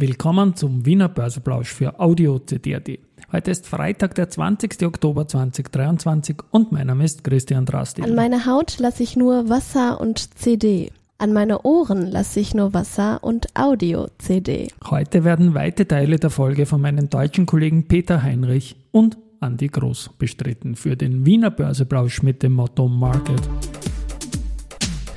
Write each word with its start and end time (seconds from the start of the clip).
Willkommen 0.00 0.56
zum 0.56 0.86
Wiener 0.86 1.10
Börseplausch 1.10 1.68
für 1.74 2.00
Audio 2.00 2.38
CD.at. 2.38 2.88
Heute 3.32 3.50
ist 3.50 3.66
Freitag, 3.66 4.14
der 4.14 4.30
20. 4.30 4.82
Oktober 4.86 5.28
2023 5.28 6.36
und 6.50 6.72
mein 6.72 6.86
Name 6.86 7.04
ist 7.04 7.22
Christian 7.22 7.66
Drastil. 7.66 8.04
An 8.04 8.14
meine 8.14 8.46
Haut 8.46 8.78
lasse 8.78 9.02
ich 9.02 9.14
nur 9.16 9.50
Wasser 9.50 10.00
und 10.00 10.38
CD. 10.38 10.90
An 11.18 11.34
meine 11.34 11.60
Ohren 11.66 12.06
lasse 12.06 12.40
ich 12.40 12.54
nur 12.54 12.72
Wasser 12.72 13.22
und 13.22 13.48
Audio-CD. 13.54 14.68
Heute 14.88 15.22
werden 15.24 15.52
weite 15.52 15.86
Teile 15.86 16.16
der 16.16 16.30
Folge 16.30 16.64
von 16.64 16.80
meinen 16.80 17.10
deutschen 17.10 17.44
Kollegen 17.44 17.86
Peter 17.86 18.22
Heinrich 18.22 18.76
und 18.92 19.18
Andy 19.42 19.68
Groß 19.68 20.12
bestritten 20.18 20.76
für 20.76 20.96
den 20.96 21.26
Wiener 21.26 21.50
Börseplausch 21.50 22.22
mit 22.22 22.42
dem 22.42 22.54
Motto 22.54 22.88
Market 22.88 23.42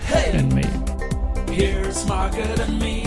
Hey, 0.07 0.37
and 0.39 0.53
Me. 0.53 0.61
here's 1.49 2.05
Margaret 2.05 2.59
and 2.59 2.79
me, 2.81 3.02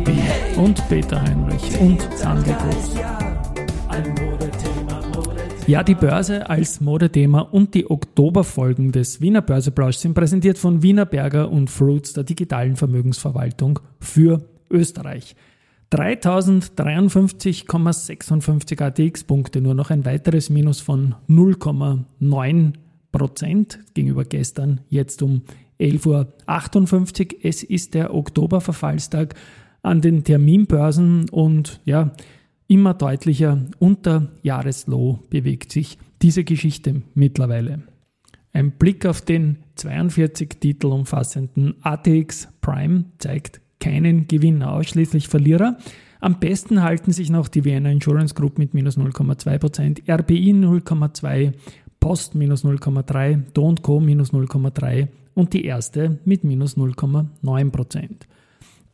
B 0.00 0.12
und 0.56 0.86
Peter 0.88 1.22
Heinrich 1.22 1.80
und 1.80 2.08
Andy 2.22 2.52
Groß. 2.52 2.96
Ja, 5.66 5.82
die 5.82 5.94
Börse 5.94 6.50
als 6.50 6.80
Modethema 6.80 7.40
und 7.40 7.74
die 7.74 7.90
Oktoberfolgen 7.90 8.92
des 8.92 9.20
Wiener 9.20 9.40
Börseplausch 9.40 9.96
sind 9.96 10.14
präsentiert 10.14 10.58
von 10.58 10.82
Wiener 10.82 11.06
Berger 11.06 11.50
und 11.50 11.70
Fruits 11.70 12.12
der 12.12 12.24
digitalen 12.24 12.76
Vermögensverwaltung 12.76 13.80
für 14.00 14.44
Österreich. 14.70 15.34
3053,56 15.92 18.82
ATX-Punkte, 18.82 19.60
nur 19.60 19.74
noch 19.74 19.90
ein 19.90 20.04
weiteres 20.04 20.50
Minus 20.50 20.80
von 20.80 21.14
0,9 21.28 22.72
Prozent 23.12 23.78
gegenüber 23.94 24.24
gestern, 24.24 24.80
jetzt 24.88 25.22
um 25.22 25.42
11.58 25.78 27.34
Uhr. 27.34 27.38
Es 27.42 27.62
ist 27.62 27.94
der 27.94 28.12
Oktoberverfallstag 28.12 29.36
an 29.84 30.00
den 30.00 30.24
Terminbörsen 30.24 31.28
und 31.28 31.80
ja, 31.84 32.12
immer 32.66 32.94
deutlicher 32.94 33.66
unter 33.78 34.32
Jahreslow 34.42 35.20
bewegt 35.30 35.70
sich 35.70 35.98
diese 36.22 36.42
Geschichte 36.42 37.02
mittlerweile. 37.14 37.82
Ein 38.52 38.72
Blick 38.72 39.04
auf 39.04 39.20
den 39.20 39.58
42 39.76 40.60
Titel 40.60 40.86
umfassenden 40.86 41.74
ATX 41.82 42.48
Prime 42.60 43.04
zeigt 43.18 43.60
keinen 43.78 44.26
Gewinner, 44.26 44.72
ausschließlich 44.72 45.28
Verlierer. 45.28 45.76
Am 46.20 46.40
besten 46.40 46.82
halten 46.82 47.12
sich 47.12 47.28
noch 47.28 47.48
die 47.48 47.64
Vienna 47.64 47.90
Insurance 47.90 48.34
Group 48.34 48.58
mit 48.58 48.72
minus 48.72 48.96
0,2%, 48.96 50.10
RBI 50.10 50.52
0,2%, 50.52 51.52
Post 52.00 52.34
minus 52.34 52.64
0,3%, 52.64 53.52
Do 53.52 53.74
Co 53.82 54.00
minus 54.00 54.32
0,3% 54.32 55.08
und 55.34 55.52
die 55.52 55.64
erste 55.64 56.18
mit 56.24 56.44
minus 56.44 56.78
0,9%. 56.78 58.08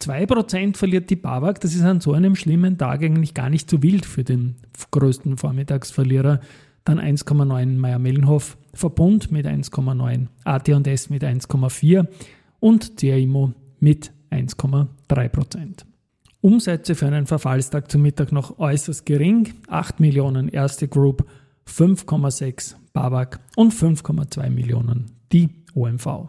2% 0.01 0.77
verliert 0.77 1.11
die 1.11 1.17
BAWAG, 1.17 1.61
das 1.61 1.75
ist 1.75 1.83
an 1.83 2.01
so 2.01 2.13
einem 2.13 2.35
schlimmen 2.35 2.79
Tag 2.79 3.03
eigentlich 3.03 3.35
gar 3.35 3.51
nicht 3.51 3.69
so 3.69 3.83
wild 3.83 4.07
für 4.07 4.25
den 4.25 4.57
größten 4.91 5.37
Vormittagsverlierer. 5.37 6.41
Dann 6.85 6.99
1,9 6.99 7.77
Meier-Mellenhof, 7.77 8.57
Verbund 8.73 9.31
mit 9.31 9.47
1,9, 9.47 10.29
AT&S 10.45 11.11
mit 11.11 11.23
1,4 11.23 12.07
und 12.59 12.97
CAIMO 12.97 13.53
mit 13.79 14.13
1,3%. 14.31 15.85
Umsätze 16.41 16.95
für 16.95 17.07
einen 17.07 17.27
Verfallstag 17.27 17.91
zum 17.91 18.01
Mittag 18.01 18.33
noch 18.33 18.59
äußerst 18.59 19.05
gering, 19.05 19.53
8 19.69 20.01
Millionen 20.01 20.49
erste 20.49 20.89
Group, 20.89 21.29
5,6 21.69 22.77
BAWAG 22.95 23.41
und 23.57 23.75
5,2 23.75 24.49
Millionen 24.49 25.13
die 25.33 25.51
OMV. 25.75 26.29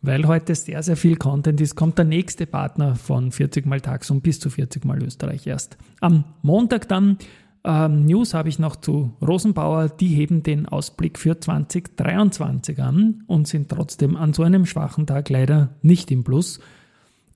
Weil 0.00 0.26
heute 0.26 0.54
sehr, 0.54 0.82
sehr 0.82 0.96
viel 0.96 1.16
Content 1.16 1.60
ist, 1.60 1.74
kommt 1.74 1.98
der 1.98 2.04
nächste 2.04 2.46
Partner 2.46 2.94
von 2.94 3.32
40 3.32 3.66
mal 3.66 3.80
Tax 3.80 4.10
und 4.10 4.22
bis 4.22 4.38
zu 4.38 4.50
40 4.50 4.84
mal 4.84 5.02
Österreich 5.02 5.46
erst. 5.46 5.76
Am 6.00 6.24
Montag 6.42 6.88
dann 6.88 7.18
ähm, 7.64 8.06
News 8.06 8.34
habe 8.34 8.48
ich 8.48 8.58
noch 8.58 8.76
zu 8.76 9.12
Rosenbauer. 9.20 9.88
Die 9.88 10.08
heben 10.08 10.42
den 10.42 10.66
Ausblick 10.66 11.18
für 11.18 11.38
2023 11.38 12.80
an 12.80 13.24
und 13.26 13.48
sind 13.48 13.68
trotzdem 13.68 14.16
an 14.16 14.32
so 14.32 14.42
einem 14.42 14.66
schwachen 14.66 15.06
Tag 15.06 15.28
leider 15.28 15.76
nicht 15.82 16.10
im 16.10 16.24
Plus. 16.24 16.60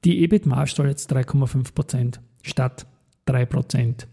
Die 0.04 0.22
EBIT-Marge 0.22 0.72
soll 0.74 0.88
jetzt 0.88 1.12
3,5% 1.12 2.18
statt 2.42 2.86
3% 3.28 4.06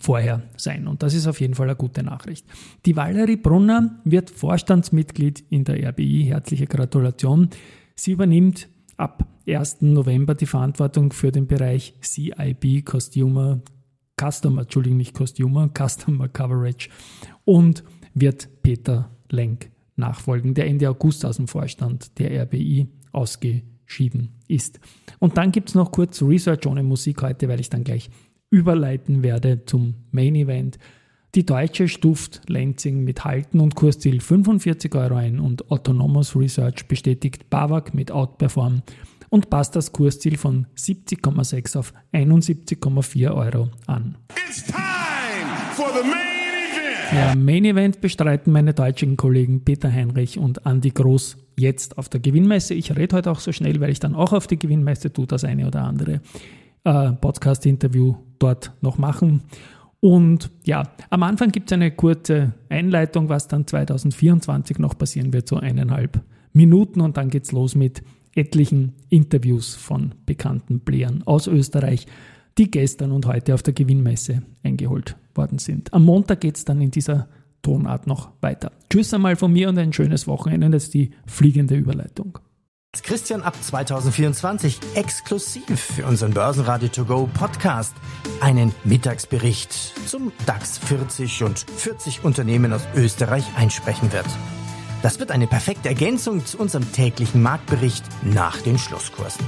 vorher 0.00 0.42
sein. 0.56 0.86
Und 0.86 1.02
das 1.02 1.14
ist 1.14 1.26
auf 1.26 1.40
jeden 1.40 1.54
Fall 1.54 1.68
eine 1.68 1.76
gute 1.76 2.02
Nachricht. 2.02 2.46
Die 2.86 2.96
Valerie 2.96 3.36
Brunner 3.36 4.00
wird 4.04 4.30
Vorstandsmitglied 4.30 5.44
in 5.50 5.64
der 5.64 5.88
RBI. 5.90 6.24
Herzliche 6.28 6.66
Gratulation. 6.66 7.50
Sie 7.94 8.12
übernimmt 8.12 8.68
ab 8.96 9.26
1. 9.46 9.82
November 9.82 10.34
die 10.34 10.46
Verantwortung 10.46 11.12
für 11.12 11.32
den 11.32 11.46
Bereich 11.46 11.94
CIB, 12.02 12.84
Customer, 12.88 13.60
Customer, 14.20 14.62
Entschuldigung, 14.62 14.98
nicht 14.98 15.16
Customer, 15.16 15.68
Customer 15.78 16.28
Coverage 16.28 16.88
und 17.44 17.82
wird 18.14 18.62
Peter 18.62 19.10
Lenk 19.30 19.70
nachfolgen, 19.96 20.54
der 20.54 20.66
Ende 20.66 20.88
August 20.88 21.24
aus 21.24 21.36
dem 21.36 21.48
Vorstand 21.48 22.18
der 22.18 22.42
RBI 22.44 22.88
ausgeschieden 23.12 24.30
ist. 24.48 24.80
Und 25.18 25.36
dann 25.36 25.52
gibt 25.52 25.70
es 25.70 25.74
noch 25.74 25.92
kurz 25.92 26.22
Research 26.22 26.66
ohne 26.66 26.82
Musik 26.82 27.22
heute, 27.22 27.48
weil 27.48 27.60
ich 27.60 27.70
dann 27.70 27.84
gleich 27.84 28.10
überleiten 28.52 29.22
werde 29.22 29.64
zum 29.64 29.94
Main 30.12 30.34
Event. 30.36 30.78
Die 31.34 31.46
Deutsche 31.46 31.88
stuft 31.88 32.42
Lenzing 32.48 33.02
mit 33.02 33.24
Halten 33.24 33.58
und 33.60 33.74
Kursziel 33.74 34.20
45 34.20 34.94
Euro 34.94 35.14
ein 35.14 35.40
und 35.40 35.70
Autonomous 35.70 36.36
Research 36.36 36.86
bestätigt 36.86 37.48
BAWAG 37.48 37.94
mit 37.94 38.12
Outperform 38.12 38.82
und 39.30 39.48
passt 39.48 39.74
das 39.74 39.92
Kursziel 39.92 40.36
von 40.36 40.66
70,6 40.76 41.78
auf 41.78 41.94
71,4 42.12 43.34
Euro 43.34 43.70
an. 43.86 44.18
It's 44.46 44.66
time 44.66 44.76
for 45.72 45.88
the 45.94 46.06
main 46.06 46.12
event. 46.12 47.12
Ja, 47.14 47.34
Main 47.34 47.64
Event 47.64 48.02
bestreiten 48.02 48.52
meine 48.52 48.74
deutschen 48.74 49.16
Kollegen 49.16 49.64
Peter 49.64 49.90
Heinrich 49.90 50.38
und 50.38 50.66
Andy 50.66 50.90
Groß 50.90 51.38
jetzt 51.58 51.96
auf 51.96 52.10
der 52.10 52.20
Gewinnmesse. 52.20 52.74
Ich 52.74 52.94
rede 52.94 53.16
heute 53.16 53.30
auch 53.30 53.40
so 53.40 53.52
schnell, 53.52 53.80
weil 53.80 53.88
ich 53.88 54.00
dann 54.00 54.14
auch 54.14 54.34
auf 54.34 54.46
die 54.46 54.58
Gewinnmesse 54.58 55.10
tue, 55.10 55.26
das 55.26 55.44
eine 55.44 55.66
oder 55.66 55.84
andere 55.84 56.20
äh, 56.84 57.12
Podcast-Interview 57.12 58.16
dort 58.42 58.72
noch 58.80 58.98
machen. 58.98 59.42
Und 60.00 60.50
ja, 60.64 60.82
am 61.10 61.22
Anfang 61.22 61.52
gibt 61.52 61.70
es 61.70 61.74
eine 61.74 61.92
kurze 61.92 62.54
Einleitung, 62.68 63.28
was 63.28 63.46
dann 63.46 63.66
2024 63.66 64.78
noch 64.78 64.98
passieren 64.98 65.32
wird, 65.32 65.48
so 65.48 65.56
eineinhalb 65.56 66.20
Minuten 66.52 67.00
und 67.00 67.16
dann 67.16 67.30
geht's 67.30 67.52
los 67.52 67.74
mit 67.74 68.02
etlichen 68.34 68.94
Interviews 69.08 69.74
von 69.74 70.14
bekannten 70.26 70.80
Playern 70.80 71.22
aus 71.24 71.46
Österreich, 71.46 72.06
die 72.58 72.70
gestern 72.70 73.12
und 73.12 73.26
heute 73.26 73.54
auf 73.54 73.62
der 73.62 73.74
Gewinnmesse 73.74 74.42
eingeholt 74.62 75.16
worden 75.34 75.58
sind. 75.58 75.92
Am 75.94 76.04
Montag 76.04 76.40
geht's 76.40 76.64
dann 76.64 76.80
in 76.80 76.90
dieser 76.90 77.28
Tonart 77.62 78.06
noch 78.06 78.30
weiter. 78.40 78.72
Tschüss 78.90 79.14
einmal 79.14 79.36
von 79.36 79.52
mir 79.52 79.68
und 79.68 79.78
ein 79.78 79.92
schönes 79.92 80.26
Wochenende. 80.26 80.68
Das 80.70 80.84
ist 80.84 80.94
die 80.94 81.12
fliegende 81.26 81.76
Überleitung. 81.76 82.38
Christian 83.00 83.42
ab 83.42 83.54
2024 83.58 84.78
exklusiv 84.96 85.80
für 85.80 86.04
unseren 86.04 86.34
Börsenradio 86.34 86.88
To 86.88 87.06
Go 87.06 87.26
Podcast 87.26 87.94
einen 88.42 88.74
Mittagsbericht 88.84 89.72
zum 90.06 90.30
DAX 90.44 90.76
40 90.76 91.42
und 91.42 91.58
40 91.58 92.22
Unternehmen 92.22 92.70
aus 92.70 92.82
Österreich 92.94 93.46
einsprechen 93.56 94.12
wird. 94.12 94.26
Das 95.00 95.18
wird 95.18 95.30
eine 95.30 95.46
perfekte 95.46 95.88
Ergänzung 95.88 96.44
zu 96.44 96.58
unserem 96.58 96.92
täglichen 96.92 97.40
Marktbericht 97.40 98.04
nach 98.24 98.60
den 98.60 98.78
Schlusskursen. 98.78 99.46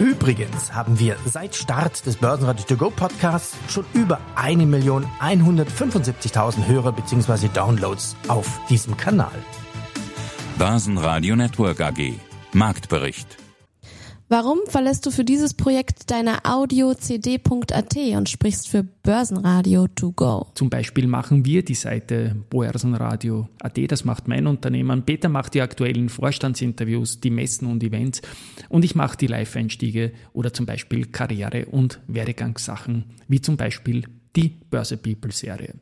Übrigens 0.00 0.74
haben 0.74 0.98
wir 0.98 1.16
seit 1.24 1.54
Start 1.54 2.04
des 2.04 2.16
Börsenradio 2.16 2.64
To 2.64 2.76
Go 2.76 2.90
Podcasts 2.90 3.56
schon 3.68 3.84
über 3.92 4.18
1.175.000 4.34 6.66
Hörer 6.66 6.90
bzw. 6.90 7.46
Downloads 7.54 8.16
auf 8.26 8.58
diesem 8.68 8.96
Kanal. 8.96 9.30
Börsenradio 10.56 11.34
Network 11.34 11.80
AG. 11.80 12.12
Marktbericht. 12.52 13.26
Warum 14.28 14.60
verlässt 14.68 15.04
du 15.04 15.10
für 15.10 15.24
dieses 15.24 15.52
Projekt 15.52 16.12
deine 16.12 16.44
Audio-CD.at 16.44 17.96
und 18.16 18.28
sprichst 18.28 18.68
für 18.68 18.84
Börsenradio 18.84 19.88
to 19.88 20.12
go? 20.12 20.46
Zum 20.54 20.70
Beispiel 20.70 21.08
machen 21.08 21.44
wir 21.44 21.64
die 21.64 21.74
Seite 21.74 22.36
Börsenradio.at, 22.50 23.90
das 23.90 24.04
macht 24.04 24.28
mein 24.28 24.46
Unternehmen. 24.46 25.02
Peter 25.02 25.28
macht 25.28 25.54
die 25.54 25.60
aktuellen 25.60 26.08
Vorstandsinterviews, 26.08 27.18
die 27.18 27.30
Messen 27.30 27.66
und 27.66 27.82
Events 27.82 28.22
und 28.68 28.84
ich 28.84 28.94
mache 28.94 29.16
die 29.16 29.26
Live-Einstiege 29.26 30.12
oder 30.34 30.52
zum 30.52 30.66
Beispiel 30.66 31.06
Karriere- 31.06 31.66
und 31.66 32.00
Werdegangssachen, 32.06 33.06
wie 33.26 33.40
zum 33.40 33.56
Beispiel 33.56 34.04
die 34.36 34.60
Börse 34.70 34.96
People 34.96 35.32
Serie. 35.32 35.74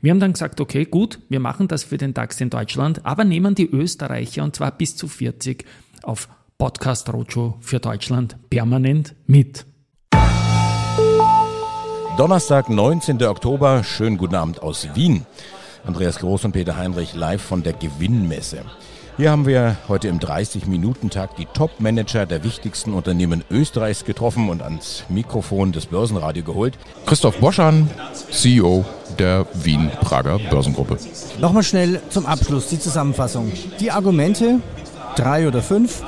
Wir 0.00 0.10
haben 0.10 0.20
dann 0.20 0.32
gesagt, 0.32 0.60
okay, 0.60 0.84
gut, 0.84 1.18
wir 1.28 1.40
machen 1.40 1.68
das 1.68 1.84
für 1.84 1.98
den 1.98 2.14
DAX 2.14 2.40
in 2.40 2.50
Deutschland, 2.50 3.04
aber 3.04 3.24
nehmen 3.24 3.54
die 3.54 3.68
Österreicher 3.68 4.44
und 4.44 4.56
zwar 4.56 4.72
bis 4.72 4.96
zu 4.96 5.08
40 5.08 5.64
auf 6.02 6.28
Podcast 6.58 7.12
Roadshow 7.12 7.56
für 7.60 7.80
Deutschland 7.80 8.36
permanent 8.50 9.14
mit. 9.26 9.64
Donnerstag, 12.16 12.68
19. 12.68 13.22
Oktober. 13.22 13.82
Schönen 13.82 14.18
guten 14.18 14.34
Abend 14.34 14.60
aus 14.62 14.88
Wien. 14.94 15.24
Andreas 15.86 16.18
Groß 16.18 16.44
und 16.44 16.52
Peter 16.52 16.76
Heinrich 16.76 17.14
live 17.14 17.40
von 17.40 17.62
der 17.62 17.72
Gewinnmesse. 17.72 18.64
Hier 19.20 19.32
haben 19.32 19.44
wir 19.44 19.76
heute 19.86 20.08
im 20.08 20.18
30-Minuten-Tag 20.18 21.36
die 21.36 21.44
Top-Manager 21.44 22.24
der 22.24 22.42
wichtigsten 22.42 22.94
Unternehmen 22.94 23.44
Österreichs 23.50 24.06
getroffen 24.06 24.48
und 24.48 24.62
ans 24.62 25.04
Mikrofon 25.10 25.72
des 25.72 25.84
Börsenradio 25.84 26.42
geholt. 26.42 26.78
Christoph 27.04 27.36
Boschan, 27.36 27.90
CEO 28.30 28.86
der 29.18 29.44
Wien-Prager 29.52 30.38
Börsengruppe. 30.48 30.96
Nochmal 31.38 31.64
schnell 31.64 32.00
zum 32.08 32.24
Abschluss 32.24 32.68
die 32.68 32.78
Zusammenfassung. 32.78 33.52
Die 33.78 33.90
Argumente, 33.90 34.60
drei 35.16 35.46
oder 35.46 35.60
fünf, 35.60 36.02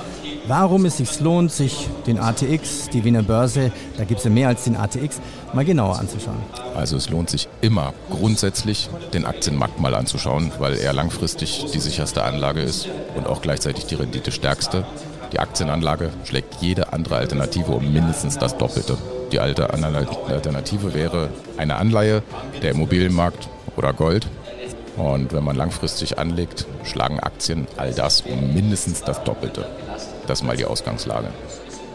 warum 0.46 0.84
es 0.84 0.96
sich 0.96 1.20
lohnt, 1.20 1.52
sich 1.52 1.88
den 2.06 2.18
ATX, 2.18 2.88
die 2.90 3.04
Wiener 3.04 3.22
Börse, 3.22 3.72
da 3.96 4.04
gibt 4.04 4.18
es 4.18 4.24
ja 4.24 4.30
mehr 4.30 4.48
als 4.48 4.64
den 4.64 4.76
ATX, 4.76 5.20
mal 5.52 5.64
genauer 5.64 5.98
anzuschauen. 5.98 6.40
Also 6.74 6.96
es 6.96 7.10
lohnt 7.10 7.30
sich 7.30 7.48
immer 7.60 7.92
grundsätzlich 8.10 8.88
den 9.12 9.26
Aktienmarkt 9.26 9.80
mal 9.80 9.94
anzuschauen, 9.94 10.52
weil 10.58 10.76
er 10.76 10.92
langfristig 10.92 11.66
die 11.72 11.80
sicherste 11.80 12.24
Anlage 12.24 12.60
ist 12.60 12.88
und 13.14 13.26
auch 13.26 13.42
gleichzeitig 13.42 13.86
die 13.86 13.94
Rendite 13.94 14.32
stärkste. 14.32 14.84
Die 15.32 15.38
Aktienanlage 15.38 16.10
schlägt 16.24 16.56
jede 16.60 16.92
andere 16.92 17.16
Alternative 17.16 17.72
um 17.72 17.92
mindestens 17.92 18.38
das 18.38 18.56
Doppelte. 18.58 18.98
Die 19.32 19.40
alte 19.40 19.70
Alternative 19.70 20.92
wäre 20.92 21.30
eine 21.56 21.76
Anleihe, 21.76 22.22
der 22.60 22.72
Immobilienmarkt 22.72 23.48
oder 23.76 23.94
Gold. 23.94 24.26
Und 24.98 25.32
wenn 25.32 25.42
man 25.42 25.56
langfristig 25.56 26.18
anlegt, 26.18 26.66
schlagen 26.84 27.18
Aktien 27.18 27.66
all 27.78 27.94
das 27.94 28.20
um 28.20 28.52
mindestens 28.52 29.02
das 29.02 29.24
Doppelte. 29.24 29.64
Das 30.26 30.40
ist 30.40 30.46
mal 30.46 30.56
die 30.56 30.64
Ausgangslage. 30.64 31.28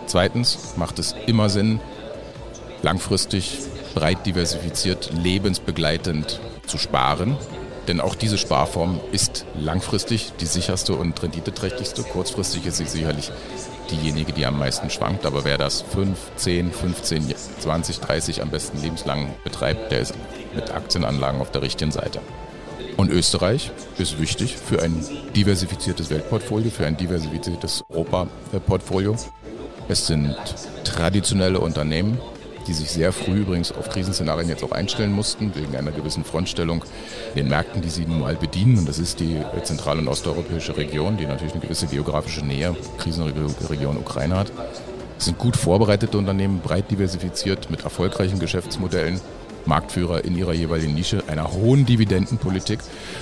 Zweitens 0.06 0.74
macht 0.78 1.00
es 1.00 1.16
immer 1.26 1.50
Sinn, 1.50 1.80
langfristig, 2.82 3.60
breit 3.96 4.26
diversifiziert, 4.26 5.12
lebensbegleitend 5.14 6.40
zu 6.66 6.78
sparen. 6.78 7.38
Denn 7.88 8.02
auch 8.02 8.16
diese 8.16 8.38
Sparform 8.38 9.00
ist 9.14 9.46
langfristig 9.56 10.34
die 10.42 10.46
sicherste 10.46 10.94
und 10.94 11.24
renditeträchtigste. 11.24 12.04
Kurzfristig 12.04 12.66
ist 12.66 12.78
sie 12.78 12.86
sicherlich 12.86 13.32
diejenige, 13.90 14.34
die 14.34 14.46
am 14.46 14.60
meisten 14.60 14.90
schwankt. 14.90 15.26
Aber 15.26 15.46
wer 15.46 15.58
das 15.58 15.84
5, 15.84 16.18
10, 16.36 16.72
15, 16.74 17.34
20, 17.60 18.00
30 18.02 18.42
am 18.42 18.50
besten 18.50 18.82
lebenslang 18.82 19.34
betreibt, 19.46 19.92
der 19.92 20.02
ist 20.02 20.14
mit 20.54 20.72
Aktienanlagen 20.72 21.40
auf 21.40 21.52
der 21.52 21.62
richtigen 21.62 21.92
Seite. 21.92 22.20
Und 22.98 23.12
Österreich 23.12 23.72
ist 24.00 24.20
wichtig 24.20 24.58
für 24.58 24.82
ein 24.82 25.06
diversifiziertes 25.36 26.10
Weltportfolio, 26.10 26.72
für 26.72 26.88
ein 26.88 26.98
diversifiziertes 26.98 27.84
Europa-Portfolio. 27.90 29.16
Es 29.88 30.08
sind 30.08 30.36
traditionelle 30.84 31.60
Unternehmen, 31.60 32.20
die 32.66 32.74
sich 32.74 32.90
sehr 32.90 33.14
früh 33.14 33.42
übrigens 33.42 33.72
auf 33.72 33.90
Krisenszenarien 33.90 34.50
jetzt 34.50 34.64
auch 34.64 34.72
einstellen 34.72 35.12
mussten, 35.12 35.56
wegen 35.56 35.76
einer 35.76 35.92
gewissen 35.92 36.24
Frontstellung 36.24 36.84
den 37.36 37.48
Märkten, 37.48 37.82
die 37.84 37.90
sie 37.90 38.06
nun 38.06 38.20
mal 38.20 38.36
bedienen. 38.36 38.80
Und 38.80 38.90
das 38.90 38.98
ist 38.98 39.20
die 39.20 39.42
zentral- 39.64 40.00
und 40.00 40.08
osteuropäische 40.08 40.76
Region, 40.76 41.18
die 41.18 41.28
natürlich 41.28 41.54
eine 41.54 41.62
gewisse 41.62 41.86
geografische 41.86 42.44
Nähe, 42.44 42.76
Krisenregion 42.98 43.98
Ukraine 43.98 44.38
hat. 44.38 44.52
Es 45.20 45.26
sind 45.26 45.38
gut 45.38 45.56
vorbereitete 45.56 46.18
Unternehmen, 46.18 46.60
breit 46.60 46.92
diversifiziert, 46.92 47.70
mit 47.70 47.84
erfolgreichen 47.84 48.40
Geschäftsmodellen. 48.40 49.22
Marktführer 49.68 50.26
in 50.26 50.36
ihrer 50.38 50.54
jeweiligen 50.54 50.94
Nische, 50.94 51.24
einer 51.28 51.52
hohen 51.52 51.86
Dividendenpolitik. 51.86 52.80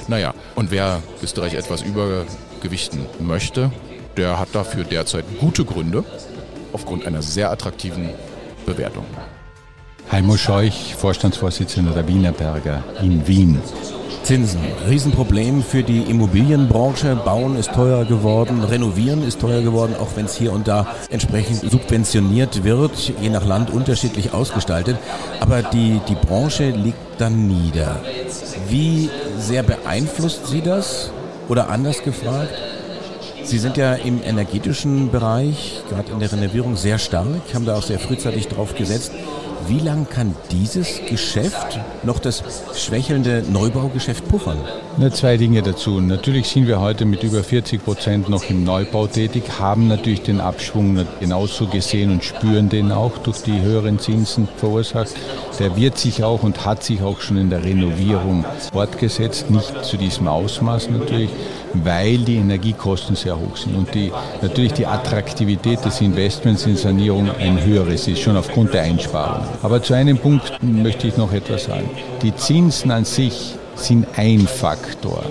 Naja, 0.08 0.34
und 0.56 0.72
wer 0.72 1.02
Österreich 1.22 1.56
etwas 1.56 1.82
übergewichten 1.82 3.06
möchte, 3.20 3.72
der 4.18 4.40
hat 4.40 4.50
dafür 4.54 4.84
derzeit 4.84 5.26
gute 5.40 5.66
Gründe 5.66 6.04
aufgrund 6.72 7.06
einer 7.06 7.22
sehr 7.22 7.52
attraktiven 7.52 8.10
Bewertung. 8.66 9.06
Heimo 10.12 10.38
Scheuch, 10.38 10.94
Vorstandsvorsitzender 10.96 11.92
der 11.92 12.08
Wienerberger 12.08 12.84
in 13.02 13.28
Wien. 13.28 13.60
Zinsen, 14.22 14.60
Riesenproblem 14.88 15.64
für 15.64 15.82
die 15.82 16.02
Immobilienbranche. 16.04 17.16
Bauen 17.16 17.56
ist 17.56 17.74
teurer 17.74 18.06
geworden, 18.06 18.64
renovieren 18.64 19.28
ist 19.28 19.42
teuer 19.42 19.62
geworden, 19.62 19.96
auch 20.00 20.16
wenn 20.16 20.26
es 20.26 20.36
hier 20.36 20.54
und 20.54 20.68
da 20.68 20.88
entsprechend 21.10 21.70
subventioniert 21.70 22.64
wird, 22.64 23.14
je 23.20 23.30
nach 23.30 23.46
Land 23.46 23.72
unterschiedlich 23.72 24.34
ausgestaltet. 24.34 24.98
Aber 25.40 25.64
die, 25.64 26.00
die 26.08 26.16
Branche 26.16 26.70
liegt 26.70 27.20
dann 27.20 27.48
nieder. 27.48 28.00
Wie 28.70 29.10
sehr 29.40 29.64
beeinflusst 29.64 30.48
Sie 30.48 30.62
das? 30.62 31.12
Oder 31.50 31.70
anders 31.70 32.04
gefragt, 32.04 32.54
Sie 33.44 33.60
sind 33.60 33.78
ja 33.78 33.94
im 33.94 34.24
energetischen 34.24 35.12
Bereich, 35.12 35.84
gerade 35.88 36.12
in 36.12 36.20
der 36.20 36.32
Renovierung, 36.32 36.76
sehr 36.76 36.98
stark, 36.98 37.28
haben 37.54 37.66
da 37.66 37.76
auch 37.76 37.84
sehr 37.84 38.00
frühzeitig 38.00 38.48
drauf 38.48 38.74
gesetzt. 38.74 39.12
Wie 39.68 39.80
lang 39.80 40.08
kann 40.08 40.36
dieses 40.52 41.02
Geschäft 41.10 41.80
noch 42.04 42.20
das 42.20 42.44
schwächelnde 42.76 43.44
Neubaugeschäft 43.50 44.28
puffern? 44.28 44.58
Nur 44.98 45.12
zwei 45.12 45.38
Dinge 45.38 45.64
dazu. 45.64 46.00
Natürlich 46.00 46.48
sind 46.48 46.68
wir 46.68 46.80
heute 46.80 47.06
mit 47.06 47.24
über 47.24 47.44
40 47.44 47.84
Prozent 47.84 48.30
noch 48.30 48.48
im 48.50 48.64
Neubau 48.64 49.08
tätig, 49.08 49.44
haben 49.60 49.88
natürlich 49.88 50.22
den 50.22 50.40
Abschwung 50.40 51.06
genauso 51.20 51.66
gesehen 51.66 52.12
und 52.12 52.24
spüren 52.24 52.70
den 52.70 52.92
auch 52.92 53.18
durch 53.18 53.42
die 53.42 53.60
höheren 53.60 53.98
Zinsen 53.98 54.48
verursacht. 54.58 55.16
Der 55.60 55.76
wird 55.76 55.98
sich 55.98 56.24
auch 56.24 56.44
und 56.44 56.66
hat 56.66 56.84
sich 56.84 57.02
auch 57.02 57.20
schon 57.22 57.38
in 57.38 57.50
der 57.50 57.64
Renovierung 57.64 58.46
fortgesetzt, 58.72 59.50
nicht 59.50 59.84
zu 59.84 59.98
diesem 59.98 60.28
Ausmaß 60.28 60.90
natürlich, 60.92 61.32
weil 61.84 62.20
die 62.20 62.38
Energiekosten 62.38 63.16
sehr 63.16 63.38
hoch 63.38 63.58
sind 63.58 63.76
und 63.76 63.94
die, 63.94 64.12
natürlich 64.42 64.74
die 64.74 64.86
Attraktivität 64.86 65.84
des 65.84 66.02
Investments 66.02 66.66
in 66.66 66.78
Sanierung 66.78 67.30
ein 67.40 67.64
höheres 67.64 68.08
ist, 68.08 68.22
schon 68.22 68.38
aufgrund 68.38 68.74
der 68.74 68.84
Einsparung. 68.84 69.46
Aber 69.62 69.82
zu 69.82 69.94
einem 69.94 70.18
Punkt 70.18 70.52
möchte 70.62 71.08
ich 71.08 71.18
noch 71.18 71.34
etwas 71.34 71.66
sagen. 71.66 71.90
Die 72.22 72.36
Zinsen 72.36 72.92
an 72.92 73.06
sich 73.06 73.56
sind 73.76 74.08
ein 74.16 74.48
Faktor, 74.48 75.24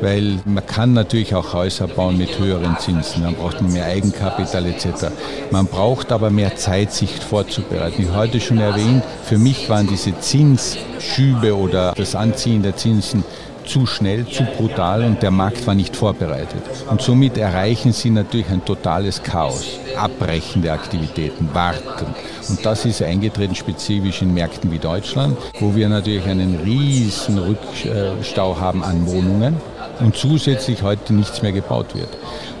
weil 0.00 0.38
man 0.44 0.64
kann 0.66 0.92
natürlich 0.92 1.34
auch 1.34 1.54
Häuser 1.54 1.86
bauen 1.88 2.18
mit 2.18 2.38
höheren 2.38 2.76
Zinsen, 2.78 3.22
dann 3.22 3.34
braucht 3.34 3.60
man 3.60 3.72
mehr 3.72 3.86
Eigenkapital 3.86 4.66
etc. 4.66 5.06
Man 5.50 5.66
braucht 5.66 6.12
aber 6.12 6.30
mehr 6.30 6.56
Zeit, 6.56 6.92
sich 6.92 7.10
vorzubereiten. 7.12 8.04
Wie 8.04 8.10
heute 8.10 8.40
schon 8.40 8.58
erwähnt, 8.58 9.02
für 9.24 9.38
mich 9.38 9.68
waren 9.68 9.86
diese 9.86 10.18
Zinsschübe 10.20 11.56
oder 11.56 11.92
das 11.96 12.14
Anziehen 12.14 12.62
der 12.62 12.76
Zinsen 12.76 13.24
zu 13.66 13.86
schnell, 13.86 14.26
zu 14.26 14.44
brutal 14.44 15.04
und 15.04 15.22
der 15.22 15.30
Markt 15.30 15.66
war 15.66 15.74
nicht 15.74 15.96
vorbereitet. 15.96 16.62
Und 16.88 17.02
somit 17.02 17.36
erreichen 17.36 17.92
sie 17.92 18.10
natürlich 18.10 18.48
ein 18.48 18.64
totales 18.64 19.22
Chaos. 19.22 19.78
Abbrechende 19.96 20.72
Aktivitäten, 20.72 21.48
warten. 21.52 22.06
Und 22.48 22.64
das 22.64 22.84
ist 22.84 23.02
eingetreten 23.02 23.54
spezifisch 23.54 24.22
in 24.22 24.32
Märkten 24.34 24.70
wie 24.70 24.78
Deutschland, 24.78 25.36
wo 25.60 25.74
wir 25.74 25.88
natürlich 25.88 26.26
einen 26.26 26.60
riesen 26.64 27.38
Rückstau 27.38 28.58
haben 28.58 28.82
an 28.82 29.06
Wohnungen 29.06 29.56
und 30.00 30.16
zusätzlich 30.16 30.82
heute 30.82 31.12
nichts 31.14 31.42
mehr 31.42 31.52
gebaut 31.52 31.94
wird. 31.94 32.08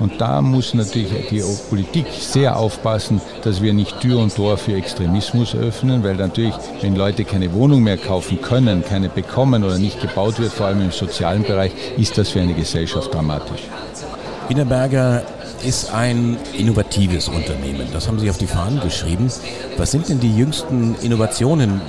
Und 0.00 0.20
da 0.20 0.42
muss 0.42 0.74
natürlich 0.74 1.10
die 1.30 1.42
Politik 1.68 2.06
sehr 2.18 2.56
aufpassen, 2.56 3.20
dass 3.42 3.62
wir 3.62 3.72
nicht 3.72 4.00
Tür 4.00 4.20
und 4.20 4.34
Tor 4.34 4.58
für 4.58 4.74
Extremismus 4.74 5.54
öffnen, 5.54 6.02
weil 6.02 6.16
natürlich, 6.16 6.54
wenn 6.80 6.96
Leute 6.96 7.24
keine 7.24 7.52
Wohnung 7.52 7.82
mehr 7.82 7.98
kaufen 7.98 8.40
können, 8.40 8.84
keine 8.84 9.08
bekommen 9.08 9.64
oder 9.64 9.78
nicht 9.78 10.00
gebaut 10.00 10.38
wird, 10.38 10.52
vor 10.52 10.66
allem 10.66 10.82
im 10.82 10.92
sozialen 10.92 11.42
Bereich, 11.42 11.72
ist 11.96 12.18
das 12.18 12.30
für 12.30 12.40
eine 12.40 12.54
Gesellschaft 12.54 13.12
dramatisch. 13.12 13.62
Wienerberger 14.48 15.22
ist 15.64 15.92
ein 15.92 16.36
innovatives 16.56 17.28
Unternehmen. 17.28 17.88
Das 17.92 18.06
haben 18.06 18.18
Sie 18.18 18.30
auf 18.30 18.38
die 18.38 18.46
Fahnen 18.46 18.80
geschrieben. 18.80 19.30
Was 19.76 19.90
sind 19.90 20.08
denn 20.08 20.20
die 20.20 20.36
jüngsten 20.36 20.94
Innovationen, 21.02 21.80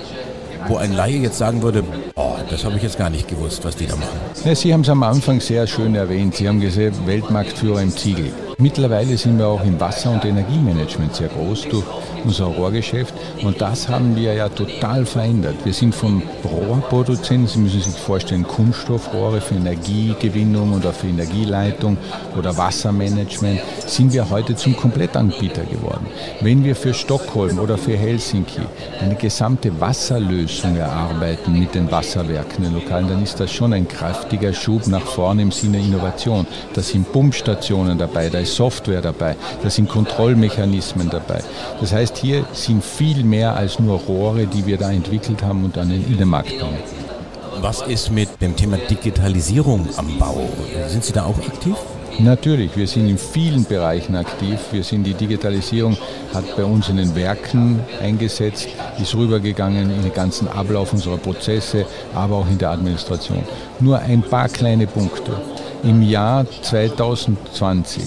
wo 0.68 0.78
ein 0.78 0.94
Laie 0.94 1.18
jetzt 1.18 1.38
sagen 1.38 1.62
würde, 1.62 1.84
oh, 2.16 2.36
das 2.50 2.66
habe 2.66 2.78
ich 2.78 2.84
jetzt 2.84 2.98
gar 2.98 3.10
nicht 3.10 3.28
gewusst, 3.28 3.64
was 3.66 3.76
die 3.76 3.88
da 3.88 3.96
machen. 3.96 4.20
Ja, 4.44 4.56
Sie 4.56 4.74
haben 4.74 4.82
es 4.82 4.90
am 4.90 5.04
Anfang 5.04 5.40
sehr 5.40 5.68
schön 5.68 5.96
erwähnt. 5.96 6.36
Sie 6.36 6.48
haben 6.48 6.60
gesehen, 6.60 6.94
Weltmarktführer 7.06 7.82
im 7.82 7.92
Ziegel. 7.92 8.32
Mittlerweile 8.60 9.16
sind 9.18 9.38
wir 9.38 9.46
auch 9.46 9.64
im 9.64 9.80
Wasser- 9.80 10.10
und 10.10 10.26
Energiemanagement 10.26 11.14
sehr 11.14 11.28
groß 11.28 11.68
durch 11.70 11.86
unser 12.24 12.46
Rohrgeschäft 12.46 13.14
und 13.44 13.62
das 13.62 13.88
haben 13.88 14.16
wir 14.16 14.34
ja 14.34 14.50
total 14.50 15.06
verändert. 15.06 15.58
Wir 15.64 15.74
sind 15.74 15.94
vom 15.94 16.24
Rohrproduzenten, 16.44 17.46
Sie 17.48 17.60
müssen 17.60 17.82
sich 17.82 17.94
vorstellen, 17.94 18.42
Kunststoffrohre 18.42 19.42
für 19.42 19.54
Energiegewinnung 19.54 20.74
oder 20.74 20.92
für 20.92 21.06
Energieleitung 21.06 21.98
oder 22.36 22.58
Wassermanagement, 22.58 23.60
sind 23.86 24.12
wir 24.14 24.28
heute 24.32 24.56
zum 24.56 24.76
Komplettanbieter 24.76 25.62
geworden. 25.62 26.08
Wenn 26.42 26.64
wir 26.64 26.76
für 26.76 26.96
Stockholm 26.96 27.60
oder 27.60 27.78
für 27.78 27.96
Helsinki 27.96 28.62
eine 29.00 29.14
gesamte 29.14 29.80
Wasserlösung 29.80 30.78
erarbeiten 30.78 31.60
mit 31.60 31.76
den 31.76 31.92
Wasserwerken, 31.92 32.64
den 32.64 32.74
Lokalen, 32.74 33.08
dann 33.08 33.22
ist 33.22 33.40
das 33.40 33.52
schon 33.52 33.72
ein 33.74 33.88
kräftiger 33.88 34.52
Schub 34.52 34.88
nach 34.88 35.06
vorne 35.06 35.44
im 35.44 35.52
Sinne 35.52 35.78
Innovation. 35.78 36.48
Da 36.74 36.82
sind 36.82 37.12
Pumpstationen 37.12 38.00
dabei, 38.00 38.30
da 38.30 38.47
ist 38.48 38.56
Software 38.56 39.02
dabei, 39.02 39.36
da 39.62 39.70
sind 39.70 39.90
Kontrollmechanismen 39.90 41.10
dabei. 41.10 41.42
Das 41.82 41.94
heißt, 41.94 42.18
hier 42.18 42.46
sind 42.54 42.84
viel 42.84 43.24
mehr 43.24 43.56
als 43.56 43.80
nur 43.80 44.00
Rohre, 44.00 44.48
die 44.48 44.66
wir 44.66 44.78
da 44.78 44.92
entwickelt 44.92 45.44
haben 45.44 45.66
und 45.66 45.78
an 45.78 45.90
den 45.90 46.06
Innenmarkt 46.06 46.58
bringen. 46.58 46.80
Was 47.60 47.82
ist 47.82 48.12
mit 48.12 48.30
dem 48.42 48.56
Thema 48.56 48.78
Digitalisierung 48.78 49.88
am 49.98 50.18
Bau? 50.20 50.48
Sind 50.88 51.04
Sie 51.04 51.12
da 51.14 51.26
auch 51.26 51.38
aktiv? 51.40 51.76
Natürlich, 52.20 52.76
wir 52.76 52.88
sind 52.88 53.10
in 53.10 53.18
vielen 53.18 53.66
Bereichen 53.66 54.16
aktiv. 54.16 54.60
Wir 54.72 54.84
sind 54.84 55.04
die 55.04 55.14
Digitalisierung 55.14 55.98
hat 56.34 56.56
bei 56.56 56.64
uns 56.64 56.90
in 56.90 56.98
den 56.98 57.16
Werken 57.16 57.80
eingesetzt, 58.02 58.68
ist 59.00 59.14
rübergegangen 59.16 59.92
in 59.92 60.02
den 60.02 60.14
ganzen 60.14 60.48
Ablauf 60.48 60.94
unserer 60.94 61.18
Prozesse, 61.18 61.86
aber 62.16 62.38
auch 62.38 62.50
in 62.50 62.58
der 62.58 62.72
Administration. 62.72 63.44
Nur 63.80 64.00
ein 64.00 64.24
paar 64.24 64.50
kleine 64.50 64.88
Punkte. 64.88 65.32
Im 65.84 66.02
Jahr 66.02 66.46
2020 66.62 68.04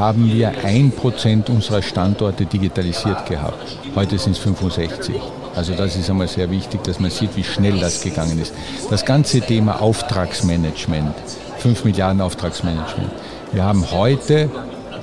haben 0.00 0.32
wir 0.32 0.64
1% 0.64 1.50
unserer 1.50 1.82
Standorte 1.82 2.46
digitalisiert 2.46 3.26
gehabt. 3.26 3.76
Heute 3.94 4.16
sind 4.16 4.32
es 4.32 4.38
65. 4.38 5.14
Also 5.54 5.74
das 5.74 5.94
ist 5.94 6.08
einmal 6.08 6.26
sehr 6.26 6.50
wichtig, 6.50 6.82
dass 6.84 6.98
man 7.00 7.10
sieht, 7.10 7.36
wie 7.36 7.44
schnell 7.44 7.78
das 7.78 8.00
gegangen 8.00 8.40
ist. 8.40 8.54
Das 8.88 9.04
ganze 9.04 9.42
Thema 9.42 9.82
Auftragsmanagement, 9.82 11.14
5 11.58 11.84
Milliarden 11.84 12.22
Auftragsmanagement. 12.22 13.12
Wir 13.52 13.62
haben 13.62 13.90
heute 13.90 14.48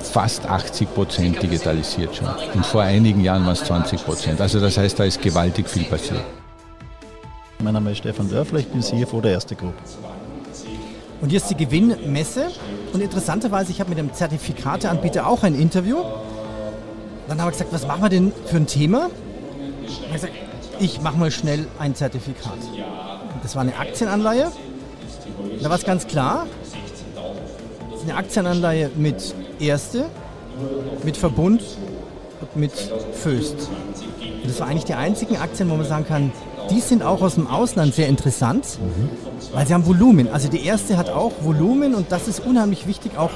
fast 0.00 0.46
80 0.46 0.92
Prozent 0.92 1.42
digitalisiert 1.44 2.16
schon. 2.16 2.28
Und 2.54 2.66
vor 2.66 2.82
einigen 2.82 3.20
Jahren 3.20 3.44
waren 3.44 3.52
es 3.52 3.62
20 3.62 4.04
Prozent. 4.04 4.40
Also 4.40 4.58
das 4.58 4.78
heißt, 4.78 4.98
da 4.98 5.04
ist 5.04 5.22
gewaltig 5.22 5.68
viel 5.68 5.84
passiert. 5.84 6.24
Mein 7.62 7.74
Name 7.74 7.92
ist 7.92 7.98
Stefan 7.98 8.28
Dörfler, 8.28 8.58
ich 8.58 8.66
bin 8.66 8.82
CFO 8.82 9.20
der 9.20 9.32
Erste 9.32 9.54
Group. 9.54 9.74
Und 11.20 11.30
hier 11.30 11.38
ist 11.38 11.50
die 11.50 11.56
Gewinnmesse. 11.56 12.46
Und 12.92 13.00
interessanterweise, 13.00 13.72
ich 13.72 13.80
habe 13.80 13.90
mit 13.90 13.98
dem 13.98 14.12
Zertifikateanbieter 14.12 15.26
auch 15.26 15.42
ein 15.42 15.54
Interview. 15.54 15.96
Dann 17.28 17.40
haben 17.40 17.48
wir 17.48 17.52
gesagt, 17.52 17.72
was 17.72 17.86
machen 17.86 18.02
wir 18.02 18.08
denn 18.08 18.32
für 18.46 18.56
ein 18.56 18.66
Thema? 18.66 19.10
Ich 19.86 20.12
gesagt, 20.12 20.32
ich 20.80 21.00
mache 21.00 21.18
mal 21.18 21.30
schnell 21.30 21.66
ein 21.78 21.94
Zertifikat. 21.94 22.58
Das 23.42 23.54
war 23.54 23.62
eine 23.62 23.76
Aktienanleihe. 23.76 24.50
Da 25.62 25.68
war 25.68 25.76
es 25.76 25.84
ganz 25.84 26.06
klar, 26.06 26.46
das 27.90 28.00
ist 28.00 28.08
eine 28.08 28.16
Aktienanleihe 28.16 28.90
mit 28.96 29.34
Erste, 29.58 30.06
mit 31.04 31.16
Verbund 31.16 31.62
und 32.40 32.56
mit 32.56 32.72
Föst. 33.12 33.68
Und 34.20 34.48
das 34.48 34.60
war 34.60 34.68
eigentlich 34.68 34.84
die 34.84 34.94
einzigen 34.94 35.36
Aktien, 35.36 35.68
wo 35.68 35.74
man 35.74 35.86
sagen 35.86 36.06
kann, 36.06 36.32
die 36.70 36.80
sind 36.80 37.02
auch 37.02 37.22
aus 37.22 37.34
dem 37.34 37.46
Ausland 37.46 37.94
sehr 37.94 38.08
interessant, 38.08 38.78
weil 39.52 39.66
sie 39.66 39.74
haben 39.74 39.86
Volumen. 39.86 40.28
Also 40.28 40.48
die 40.48 40.64
erste 40.64 40.96
hat 40.96 41.08
auch 41.10 41.32
Volumen 41.42 41.94
und 41.94 42.12
das 42.12 42.28
ist 42.28 42.40
unheimlich 42.40 42.86
wichtig 42.86 43.16
auch 43.16 43.30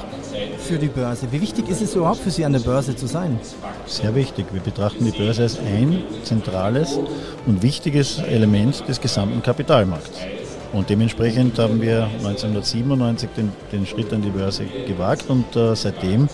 für 0.59 0.77
die 0.77 0.87
Börse. 0.87 1.27
Wie 1.31 1.41
wichtig 1.41 1.69
ist 1.69 1.81
es 1.81 1.95
überhaupt 1.95 2.19
für 2.19 2.31
Sie 2.31 2.45
an 2.45 2.53
der 2.53 2.59
Börse 2.59 2.95
zu 2.95 3.07
sein? 3.07 3.39
Sehr 3.85 4.15
wichtig. 4.15 4.45
Wir 4.51 4.61
betrachten 4.61 5.05
die 5.05 5.17
Börse 5.17 5.43
als 5.43 5.59
ein 5.59 6.03
zentrales 6.23 6.99
und 7.45 7.61
wichtiges 7.61 8.19
Element 8.19 8.87
des 8.87 9.01
gesamten 9.01 9.41
Kapitalmarkts. 9.41 10.19
Und 10.71 10.89
dementsprechend 10.89 11.59
haben 11.59 11.81
wir 11.81 12.05
1997 12.05 13.29
den, 13.37 13.51
den 13.71 13.85
Schritt 13.85 14.11
an 14.11 14.23
die 14.23 14.31
Börse 14.31 14.65
gewagt 14.87 15.25
und 15.29 15.55
äh, 15.55 15.75
seitdem 15.75 16.27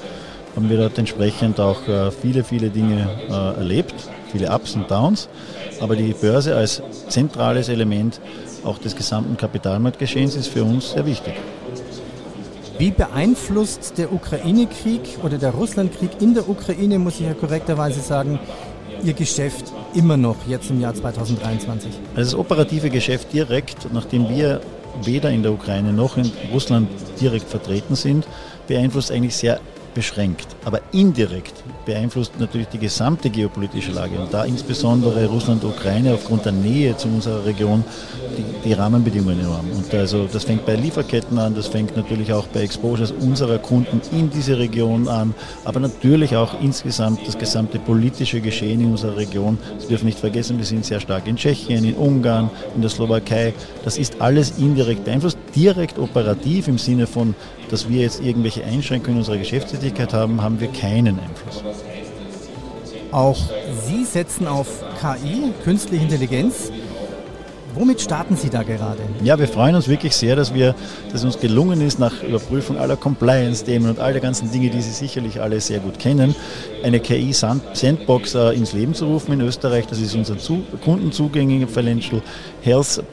haben 0.55 0.69
wir 0.69 0.77
dort 0.77 0.97
entsprechend 0.97 1.59
auch 1.59 1.87
äh, 1.87 2.09
viele, 2.11 2.43
viele 2.43 2.69
Dinge 2.69 3.09
äh, 3.29 3.59
erlebt, 3.59 3.95
viele 4.31 4.49
Ups 4.49 4.75
und 4.75 4.89
Downs. 4.89 5.27
Aber 5.79 5.95
die 5.95 6.13
Börse 6.13 6.55
als 6.55 6.81
zentrales 7.07 7.69
Element 7.69 8.19
auch 8.63 8.77
des 8.77 8.95
gesamten 8.95 9.38
Kapitalmarktgeschehens 9.38 10.36
ist 10.36 10.48
für 10.48 10.63
uns 10.63 10.91
sehr 10.91 11.05
wichtig. 11.05 11.33
Wie 12.77 12.91
beeinflusst 12.91 13.98
der 13.98 14.13
Ukraine-Krieg 14.13 15.19
oder 15.24 15.38
der 15.38 15.51
Russland-Krieg 15.51 16.21
in 16.21 16.33
der 16.33 16.48
Ukraine, 16.48 16.98
muss 16.98 17.19
ich 17.19 17.27
ja 17.27 17.33
korrekterweise 17.33 18.00
sagen, 18.00 18.39
Ihr 19.03 19.13
Geschäft 19.13 19.71
immer 19.93 20.17
noch 20.17 20.36
jetzt 20.48 20.69
im 20.69 20.81
Jahr 20.81 20.93
2023? 20.93 21.91
Also 22.15 22.31
das 22.31 22.39
operative 22.39 22.89
Geschäft 22.89 23.31
direkt, 23.31 23.93
nachdem 23.93 24.27
wir 24.29 24.62
weder 25.03 25.29
in 25.29 25.43
der 25.43 25.53
Ukraine 25.53 25.93
noch 25.93 26.17
in 26.17 26.31
Russland 26.51 26.89
direkt 27.19 27.50
vertreten 27.50 27.95
sind, 27.95 28.27
beeinflusst 28.67 29.12
eigentlich 29.12 29.36
sehr 29.36 29.59
beschränkt. 29.93 30.48
Aber 30.65 30.81
indirekt 30.91 31.63
beeinflusst 31.86 32.39
natürlich 32.39 32.67
die 32.67 32.77
gesamte 32.77 33.29
geopolitische 33.29 33.91
Lage 33.91 34.19
und 34.19 34.34
da 34.34 34.43
insbesondere 34.43 35.25
Russland-Ukraine 35.25 36.13
aufgrund 36.13 36.46
der 36.46 36.51
Nähe 36.51 36.96
zu 36.98 37.08
unserer 37.08 37.46
Region 37.46 37.84
die, 38.38 38.69
die 38.69 38.74
Rahmenbedingungen 38.74 39.39
enorm. 39.39 39.65
Und 39.75 39.93
also 39.93 40.27
das 40.31 40.43
fängt 40.43 40.65
bei 40.65 40.75
Lieferketten 40.75 41.38
an, 41.38 41.55
das 41.55 41.67
fängt 41.67 41.96
natürlich 41.96 42.31
auch 42.34 42.48
bei 42.48 42.62
Exposures 42.62 43.12
unserer 43.12 43.58
Kunden 43.58 44.01
in 44.12 44.29
diese 44.29 44.58
Region 44.58 45.08
an, 45.08 45.34
aber 45.65 45.79
natürlich 45.79 46.36
auch 46.36 46.62
insgesamt 46.62 47.25
das 47.27 47.38
gesamte 47.38 47.79
politische 47.79 48.41
Geschehen 48.41 48.81
in 48.81 48.91
unserer 48.91 49.17
Region. 49.17 49.58
Das 49.75 49.88
dürfen 49.88 50.05
nicht 50.05 50.19
vergessen, 50.19 50.58
wir 50.58 50.65
sind 50.65 50.86
sehr 50.86 51.00
stark 51.00 51.27
in 51.27 51.36
Tschechien, 51.36 51.84
in 51.84 51.96
Ungarn, 51.96 52.50
in 52.75 52.81
der 52.81 52.89
Slowakei. 52.89 53.53
Das 53.84 53.98
ist 53.98 54.22
alles 54.22 54.53
indirekt 54.58 55.05
beeinflusst, 55.05 55.38
direkt 55.55 55.99
operativ 55.99 56.67
im 56.67 56.77
Sinne 56.77 57.07
von, 57.07 57.35
dass 57.69 57.89
wir 57.89 58.01
jetzt 58.01 58.21
irgendwelche 58.21 58.63
Einschränkungen 58.63 59.17
in 59.17 59.19
unserer 59.19 59.37
Geschäftstätigkeit 59.37 60.13
haben, 60.13 60.41
haben 60.41 60.59
wir 60.59 60.69
keinen 60.69 61.19
Einfluss. 61.19 61.63
Auch 63.11 63.37
Sie 63.87 64.05
setzen 64.05 64.47
auf 64.47 64.83
KI, 64.99 65.51
künstliche 65.63 66.03
Intelligenz. 66.03 66.71
Womit 67.75 68.01
starten 68.01 68.35
Sie 68.35 68.49
da 68.49 68.63
gerade? 68.63 68.99
Ja, 69.23 69.38
wir 69.38 69.47
freuen 69.47 69.75
uns 69.75 69.88
wirklich 69.88 70.15
sehr, 70.15 70.35
dass, 70.35 70.53
wir, 70.53 70.75
dass 71.11 71.23
uns 71.23 71.39
gelungen 71.39 71.81
ist, 71.81 71.99
nach 71.99 72.23
Überprüfung 72.23 72.77
aller 72.77 72.97
Compliance-Themen 72.97 73.89
und 73.89 73.99
all 73.99 74.13
der 74.13 74.21
ganzen 74.21 74.51
Dinge, 74.51 74.69
die 74.69 74.81
Sie 74.81 74.91
sicherlich 74.91 75.39
alle 75.41 75.61
sehr 75.61 75.79
gut 75.79 75.99
kennen, 75.99 76.35
eine 76.83 76.99
KI-Sandbox 76.99 78.35
äh, 78.35 78.55
ins 78.55 78.73
Leben 78.73 78.93
zu 78.93 79.05
rufen 79.05 79.33
in 79.33 79.41
Österreich. 79.41 79.85
Das 79.88 79.99
ist 79.99 80.15
unser 80.15 80.38
zu, 80.38 80.63
kundenzugängige 80.83 81.67
Financial 81.67 82.21
Health 82.61 83.03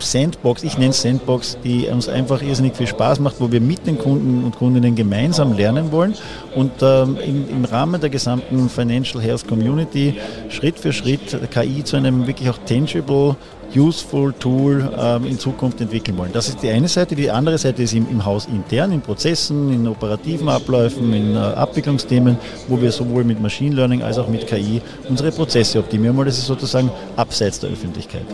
Sandbox, 0.00 0.64
ich 0.64 0.76
nenne 0.76 0.90
es 0.90 1.02
Sandbox, 1.02 1.58
die 1.62 1.86
uns 1.86 2.08
einfach 2.08 2.42
irrsinnig 2.42 2.76
viel 2.76 2.86
Spaß 2.86 3.20
macht, 3.20 3.36
wo 3.38 3.50
wir 3.52 3.60
mit 3.60 3.86
den 3.86 3.98
Kunden 3.98 4.44
und 4.44 4.56
Kundinnen 4.56 4.94
gemeinsam 4.94 5.52
lernen 5.52 5.92
wollen 5.92 6.14
und 6.54 6.72
ähm, 6.82 7.16
im, 7.24 7.48
im 7.48 7.64
Rahmen 7.64 8.00
der 8.00 8.10
gesamten 8.10 8.68
Financial 8.68 9.22
Health 9.22 9.46
Community 9.46 10.18
Schritt 10.48 10.78
für 10.78 10.92
Schritt 10.92 11.38
KI 11.50 11.84
zu 11.84 11.96
einem 11.96 12.26
wirklich 12.26 12.50
auch 12.50 12.58
tangible 12.66 13.36
useful 13.76 14.32
Tool 14.32 14.92
ähm, 14.96 15.26
in 15.26 15.38
Zukunft 15.38 15.80
entwickeln 15.80 16.16
wollen. 16.16 16.32
Das 16.32 16.48
ist 16.48 16.62
die 16.62 16.70
eine 16.70 16.88
Seite. 16.88 17.14
Die 17.14 17.30
andere 17.30 17.58
Seite 17.58 17.82
ist 17.82 17.94
im, 17.94 18.08
im 18.10 18.24
Haus 18.24 18.46
intern, 18.46 18.92
in 18.92 19.00
Prozessen, 19.00 19.72
in 19.72 19.86
operativen 19.86 20.48
Abläufen, 20.48 21.12
in 21.12 21.34
äh, 21.34 21.38
Abwicklungsthemen, 21.38 22.36
wo 22.68 22.80
wir 22.80 22.92
sowohl 22.92 23.24
mit 23.24 23.40
Machine 23.40 23.74
Learning 23.74 24.02
als 24.02 24.18
auch 24.18 24.28
mit 24.28 24.46
KI 24.46 24.80
unsere 25.08 25.32
Prozesse 25.32 25.78
optimieren 25.78 26.16
wollen. 26.16 26.26
Das 26.26 26.38
ist 26.38 26.46
sozusagen 26.46 26.90
abseits 27.16 27.60
der 27.60 27.70
Öffentlichkeit. 27.70 28.26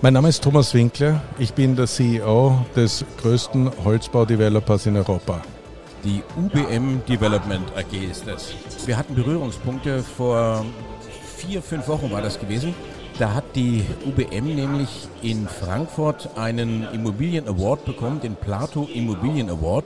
Mein 0.00 0.14
Name 0.14 0.28
ist 0.28 0.42
Thomas 0.42 0.74
Winkler. 0.74 1.22
Ich 1.38 1.54
bin 1.54 1.76
der 1.76 1.86
CEO 1.86 2.64
des 2.74 3.04
größten 3.20 3.70
Holzbaudevelopers 3.84 4.86
in 4.86 4.96
Europa. 4.96 5.40
Die 6.04 6.20
UBM 6.36 7.00
Development 7.08 7.70
AG 7.76 8.10
ist 8.10 8.26
das. 8.26 8.52
Wir 8.84 8.96
hatten 8.96 9.14
Berührungspunkte 9.14 10.02
vor 10.02 10.64
vier, 11.36 11.62
fünf 11.62 11.86
Wochen 11.86 12.10
war 12.10 12.20
das 12.20 12.40
gewesen. 12.40 12.74
Da 13.18 13.34
hat 13.34 13.44
die 13.54 13.84
UBM 14.06 14.54
nämlich 14.54 15.08
in 15.22 15.46
Frankfurt 15.46 16.30
einen 16.36 16.88
Immobilien 16.92 17.46
Award 17.46 17.84
bekommen, 17.84 18.20
den 18.20 18.34
Plato 18.36 18.88
Immobilien 18.92 19.50
Award. 19.50 19.84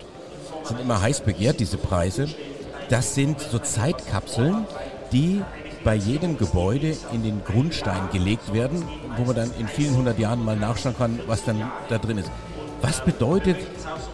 Sind 0.65 0.81
immer 0.81 1.01
heiß 1.01 1.21
begehrt, 1.21 1.61
diese 1.61 1.77
Preise. 1.77 2.29
Das 2.89 3.15
sind 3.15 3.41
so 3.41 3.59
Zeitkapseln, 3.59 4.67
die 5.13 5.43
bei 5.85 5.97
jedem 5.97 6.39
Gebäude 6.39 6.97
in 7.13 7.23
den 7.23 7.45
Grundstein 7.45 8.09
gelegt 8.13 8.53
werden, 8.53 8.83
wo 9.17 9.25
man 9.25 9.37
dann 9.37 9.51
in 9.59 9.69
vielen 9.69 9.97
hundert 9.97 10.19
Jahren 10.19 10.45
mal 10.45 10.57
nachschauen 10.57 10.97
kann, 10.97 11.21
was 11.27 11.45
dann 11.45 11.71
da 11.89 11.99
drin 11.99 12.19
ist. 12.19 12.31
Was 12.81 13.05
bedeutet 13.05 13.57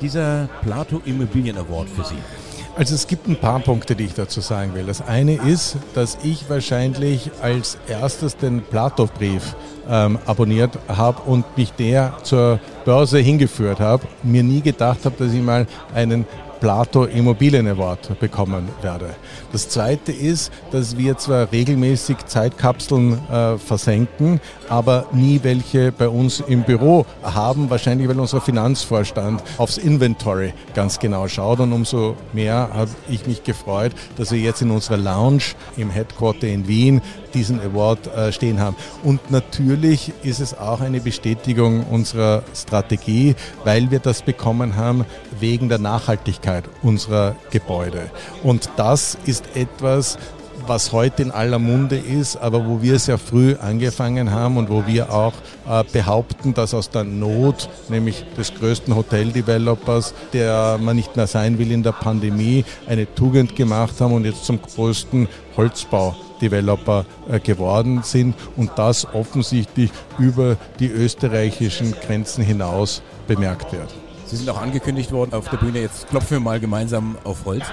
dieser 0.00 0.48
Plato 0.62 1.00
Immobilien 1.04 1.58
Award 1.58 1.88
für 1.88 2.04
Sie? 2.04 2.41
Also 2.74 2.94
es 2.94 3.06
gibt 3.06 3.28
ein 3.28 3.36
paar 3.36 3.60
Punkte, 3.60 3.94
die 3.94 4.04
ich 4.04 4.14
dazu 4.14 4.40
sagen 4.40 4.74
will. 4.74 4.86
Das 4.86 5.02
eine 5.02 5.34
ist, 5.34 5.76
dass 5.94 6.16
ich 6.22 6.48
wahrscheinlich 6.48 7.30
als 7.42 7.76
erstes 7.86 8.38
den 8.38 8.62
Plato-Brief 8.62 9.54
ähm, 9.90 10.18
abonniert 10.24 10.78
habe 10.88 11.20
und 11.22 11.44
mich 11.58 11.72
der 11.72 12.14
zur 12.22 12.60
Börse 12.86 13.18
hingeführt 13.18 13.78
habe. 13.78 14.04
Mir 14.22 14.42
nie 14.42 14.62
gedacht 14.62 15.04
habe, 15.04 15.16
dass 15.18 15.34
ich 15.34 15.42
mal 15.42 15.66
einen 15.94 16.24
Plato 16.62 17.06
Immobilien 17.06 17.66
Award 17.66 18.20
bekommen 18.20 18.68
werde. 18.82 19.16
Das 19.50 19.68
zweite 19.68 20.12
ist, 20.12 20.52
dass 20.70 20.96
wir 20.96 21.18
zwar 21.18 21.50
regelmäßig 21.50 22.18
Zeitkapseln 22.26 23.18
äh, 23.28 23.58
versenken, 23.58 24.40
aber 24.68 25.06
nie 25.10 25.40
welche 25.42 25.90
bei 25.90 26.08
uns 26.08 26.38
im 26.38 26.62
Büro 26.62 27.04
haben, 27.24 27.68
wahrscheinlich 27.68 28.08
weil 28.08 28.20
unser 28.20 28.40
Finanzvorstand 28.40 29.42
aufs 29.58 29.76
Inventory 29.76 30.54
ganz 30.72 31.00
genau 31.00 31.26
schaut 31.26 31.58
und 31.58 31.72
umso 31.72 32.14
mehr 32.32 32.70
habe 32.72 32.92
ich 33.10 33.26
mich 33.26 33.42
gefreut, 33.42 33.90
dass 34.16 34.30
wir 34.30 34.38
jetzt 34.38 34.62
in 34.62 34.70
unserer 34.70 34.98
Lounge 34.98 35.42
im 35.76 35.90
Headquarter 35.90 36.46
in 36.46 36.68
Wien 36.68 37.02
diesen 37.34 37.60
Award 37.60 38.06
äh, 38.06 38.30
stehen 38.30 38.60
haben. 38.60 38.76
Und 39.02 39.32
natürlich 39.32 40.12
ist 40.22 40.38
es 40.38 40.56
auch 40.56 40.80
eine 40.80 41.00
Bestätigung 41.00 41.84
unserer 41.86 42.44
Strategie, 42.54 43.34
weil 43.64 43.90
wir 43.90 43.98
das 43.98 44.22
bekommen 44.22 44.76
haben 44.76 45.04
wegen 45.40 45.68
der 45.68 45.78
Nachhaltigkeit 45.78 46.51
unserer 46.82 47.36
Gebäude. 47.50 48.10
Und 48.42 48.68
das 48.76 49.16
ist 49.24 49.56
etwas, 49.56 50.18
was 50.66 50.92
heute 50.92 51.22
in 51.22 51.30
aller 51.30 51.58
Munde 51.58 51.96
ist, 51.96 52.36
aber 52.36 52.66
wo 52.66 52.82
wir 52.82 52.98
sehr 52.98 53.18
früh 53.18 53.56
angefangen 53.56 54.30
haben 54.30 54.56
und 54.56 54.70
wo 54.70 54.86
wir 54.86 55.12
auch 55.12 55.34
äh, 55.68 55.84
behaupten, 55.92 56.54
dass 56.54 56.74
aus 56.74 56.90
der 56.90 57.04
Not, 57.04 57.68
nämlich 57.88 58.24
des 58.36 58.54
größten 58.54 58.94
Hotel-Developers, 58.94 60.14
der 60.32 60.78
man 60.80 60.96
nicht 60.96 61.16
mehr 61.16 61.26
sein 61.26 61.58
will 61.58 61.72
in 61.72 61.82
der 61.82 61.92
Pandemie, 61.92 62.64
eine 62.86 63.12
Tugend 63.14 63.56
gemacht 63.56 64.00
haben 64.00 64.12
und 64.12 64.24
jetzt 64.24 64.44
zum 64.44 64.60
größten 64.62 65.28
Holzbau-Developer 65.56 67.04
äh, 67.30 67.40
geworden 67.40 68.02
sind 68.02 68.34
und 68.56 68.70
das 68.76 69.06
offensichtlich 69.12 69.90
über 70.18 70.56
die 70.78 70.88
österreichischen 70.88 71.92
Grenzen 71.92 72.44
hinaus 72.44 73.02
bemerkt 73.26 73.72
wird. 73.72 74.01
Sie 74.32 74.38
sind 74.38 74.48
auch 74.48 74.62
angekündigt 74.62 75.12
worden 75.12 75.34
auf 75.34 75.50
der 75.50 75.58
Bühne. 75.58 75.80
Jetzt 75.80 76.08
klopfen 76.08 76.38
wir 76.38 76.40
mal 76.40 76.58
gemeinsam 76.58 77.18
auf 77.22 77.44
Holz. 77.44 77.66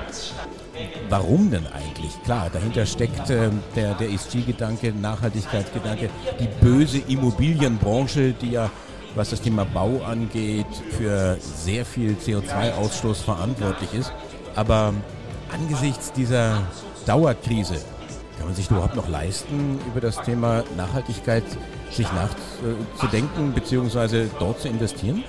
Warum 1.08 1.50
denn 1.50 1.66
eigentlich? 1.68 2.22
Klar, 2.26 2.50
dahinter 2.52 2.86
steckt 2.86 3.30
äh, 3.30 3.50
der, 3.78 3.94
der 3.94 4.10
ESG-Gedanke, 4.10 4.92
Nachhaltigkeitsgedanke, 4.92 6.10
die 6.38 6.50
böse 6.62 6.98
Immobilienbranche, 6.98 8.34
die 8.34 8.52
ja, 8.52 8.70
was 9.16 9.30
das 9.30 9.40
Thema 9.40 9.64
Bau 9.64 10.02
angeht, 10.04 10.66
für 10.98 11.38
sehr 11.40 11.86
viel 11.86 12.18
CO2-Ausstoß 12.22 13.24
verantwortlich 13.24 13.94
ist. 13.94 14.12
Aber 14.56 14.94
angesichts 15.54 16.12
dieser 16.12 16.62
Dauerkrise, 17.06 17.76
kann 18.38 18.48
man 18.48 18.56
sich 18.56 18.70
überhaupt 18.70 18.98
noch 18.98 19.08
leisten, 19.08 19.80
über 19.88 20.02
das 20.02 20.22
Thema 20.24 20.66
Nachhaltigkeit 20.76 21.44
sich 21.90 22.08
nachzudenken 22.12 23.54
bzw. 23.54 24.26
dort 24.40 24.60
zu 24.60 24.68
investieren? 24.68 25.24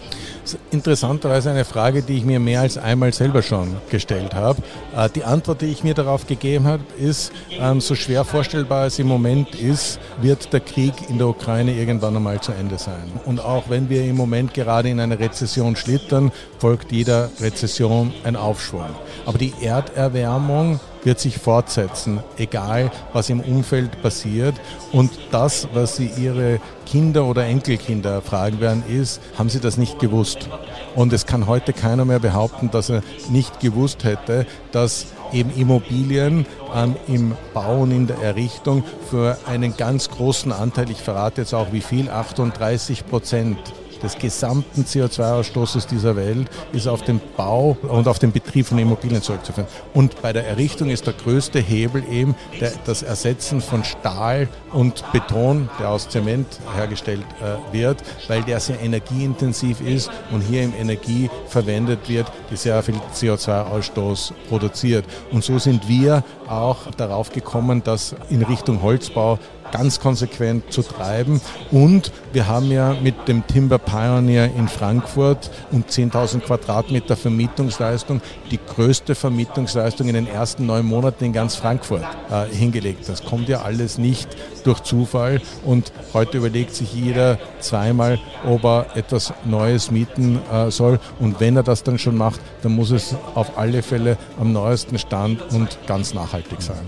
Interessanterweise 0.70 1.50
eine 1.50 1.64
Frage, 1.64 2.02
die 2.02 2.18
ich 2.18 2.24
mir 2.24 2.40
mehr 2.40 2.60
als 2.60 2.78
einmal 2.78 3.12
selber 3.12 3.42
schon 3.42 3.76
gestellt 3.90 4.34
habe. 4.34 4.62
Äh, 4.96 5.08
die 5.10 5.24
Antwort, 5.24 5.60
die 5.60 5.66
ich 5.66 5.84
mir 5.84 5.94
darauf 5.94 6.26
gegeben 6.26 6.66
habe, 6.66 6.82
ist, 6.98 7.32
ähm, 7.58 7.80
so 7.80 7.94
schwer 7.94 8.24
vorstellbar 8.24 8.86
es 8.86 8.98
im 8.98 9.06
Moment 9.06 9.54
ist, 9.54 9.98
wird 10.20 10.52
der 10.52 10.60
Krieg 10.60 10.94
in 11.08 11.18
der 11.18 11.28
Ukraine 11.28 11.74
irgendwann 11.74 12.16
einmal 12.16 12.40
zu 12.40 12.52
Ende 12.52 12.78
sein. 12.78 13.10
Und 13.24 13.40
auch 13.40 13.68
wenn 13.68 13.88
wir 13.88 14.04
im 14.04 14.16
Moment 14.16 14.54
gerade 14.54 14.88
in 14.88 15.00
eine 15.00 15.18
Rezession 15.18 15.76
schlittern, 15.76 16.32
folgt 16.58 16.92
jeder 16.92 17.30
Rezession 17.40 18.12
ein 18.24 18.36
Aufschwung. 18.36 18.90
Aber 19.26 19.38
die 19.38 19.52
Erderwärmung 19.60 20.80
wird 21.04 21.18
sich 21.18 21.38
fortsetzen, 21.38 22.20
egal 22.36 22.90
was 23.12 23.30
im 23.30 23.40
Umfeld 23.40 24.02
passiert. 24.02 24.54
Und 24.92 25.10
das, 25.30 25.68
was 25.72 25.96
Sie 25.96 26.10
Ihre 26.16 26.60
Kinder 26.86 27.24
oder 27.24 27.44
Enkelkinder 27.44 28.22
fragen 28.22 28.60
werden, 28.60 28.82
ist, 28.88 29.20
haben 29.38 29.48
Sie 29.48 29.60
das 29.60 29.76
nicht 29.76 29.98
gewusst? 29.98 30.48
Und 30.94 31.12
es 31.12 31.26
kann 31.26 31.46
heute 31.46 31.72
keiner 31.72 32.04
mehr 32.04 32.18
behaupten, 32.18 32.70
dass 32.70 32.90
er 32.90 33.02
nicht 33.28 33.60
gewusst 33.60 34.04
hätte, 34.04 34.46
dass 34.72 35.06
eben 35.32 35.54
Immobilien 35.54 36.46
ähm, 36.74 36.96
im 37.06 37.36
Bau 37.54 37.82
und 37.82 37.92
in 37.92 38.06
der 38.06 38.18
Errichtung 38.18 38.82
für 39.08 39.38
einen 39.46 39.76
ganz 39.76 40.10
großen 40.10 40.52
Anteil, 40.52 40.90
ich 40.90 41.00
verrate 41.00 41.42
jetzt 41.42 41.54
auch 41.54 41.72
wie 41.72 41.80
viel, 41.80 42.10
38 42.10 43.06
Prozent 43.06 43.58
des 44.02 44.18
gesamten 44.18 44.84
CO2-Ausstoßes 44.84 45.86
dieser 45.86 46.16
Welt 46.16 46.48
ist 46.72 46.86
auf 46.86 47.02
den 47.02 47.20
Bau 47.36 47.76
und 47.82 48.08
auf 48.08 48.18
den 48.18 48.32
Betrieb 48.32 48.66
von 48.66 48.78
Immobilien 48.78 49.22
zurückzuführen. 49.22 49.68
Und 49.94 50.20
bei 50.22 50.32
der 50.32 50.46
Errichtung 50.46 50.90
ist 50.90 51.06
der 51.06 51.14
größte 51.14 51.58
Hebel 51.58 52.04
eben 52.10 52.34
der, 52.60 52.72
das 52.84 53.02
Ersetzen 53.02 53.60
von 53.60 53.84
Stahl 53.84 54.48
und 54.72 55.04
Beton, 55.12 55.68
der 55.78 55.90
aus 55.90 56.08
Zement 56.08 56.46
hergestellt 56.74 57.24
äh, 57.40 57.74
wird, 57.74 58.02
weil 58.28 58.42
der 58.42 58.60
sehr 58.60 58.80
energieintensiv 58.80 59.80
ist 59.80 60.10
und 60.30 60.40
hier 60.40 60.62
im 60.62 60.74
Energie 60.74 61.30
verwendet 61.46 62.08
wird, 62.08 62.30
die 62.50 62.56
sehr 62.56 62.82
viel 62.82 62.96
CO2-Ausstoß 63.14 64.32
produziert. 64.48 65.04
Und 65.30 65.44
so 65.44 65.58
sind 65.58 65.88
wir 65.88 66.24
auch 66.48 66.90
darauf 66.96 67.30
gekommen, 67.30 67.82
dass 67.82 68.14
in 68.28 68.42
Richtung 68.42 68.82
Holzbau 68.82 69.38
ganz 69.72 70.00
konsequent 70.00 70.72
zu 70.72 70.82
treiben. 70.82 71.40
Und 71.70 72.12
wir 72.32 72.46
haben 72.46 72.70
ja 72.70 72.94
mit 73.02 73.28
dem 73.28 73.46
Timber 73.46 73.78
Pioneer 73.78 74.46
in 74.56 74.68
Frankfurt 74.68 75.50
um 75.70 75.84
10.000 75.84 76.40
Quadratmeter 76.40 77.16
Vermietungsleistung 77.16 78.20
die 78.50 78.58
größte 78.58 79.14
Vermietungsleistung 79.14 80.08
in 80.08 80.14
den 80.14 80.26
ersten 80.26 80.66
neun 80.66 80.86
Monaten 80.86 81.24
in 81.24 81.32
ganz 81.32 81.56
Frankfurt 81.56 82.04
äh, 82.30 82.46
hingelegt. 82.54 83.08
Das 83.08 83.24
kommt 83.24 83.48
ja 83.48 83.62
alles 83.62 83.98
nicht 83.98 84.28
durch 84.64 84.80
Zufall 84.80 85.40
und 85.64 85.92
heute 86.12 86.38
überlegt 86.38 86.74
sich 86.74 86.92
jeder 86.92 87.38
zweimal, 87.60 88.18
ob 88.46 88.64
er 88.64 88.86
etwas 88.94 89.32
Neues 89.44 89.90
mieten 89.90 90.40
äh, 90.52 90.70
soll 90.70 90.98
und 91.18 91.40
wenn 91.40 91.56
er 91.56 91.62
das 91.62 91.82
dann 91.82 91.98
schon 91.98 92.16
macht, 92.16 92.40
dann 92.62 92.72
muss 92.72 92.90
es 92.90 93.14
auf 93.34 93.58
alle 93.58 93.82
Fälle 93.82 94.16
am 94.38 94.52
neuesten 94.52 94.98
Stand 94.98 95.42
und 95.52 95.78
ganz 95.86 96.14
nachhaltig 96.14 96.62
sein. 96.62 96.86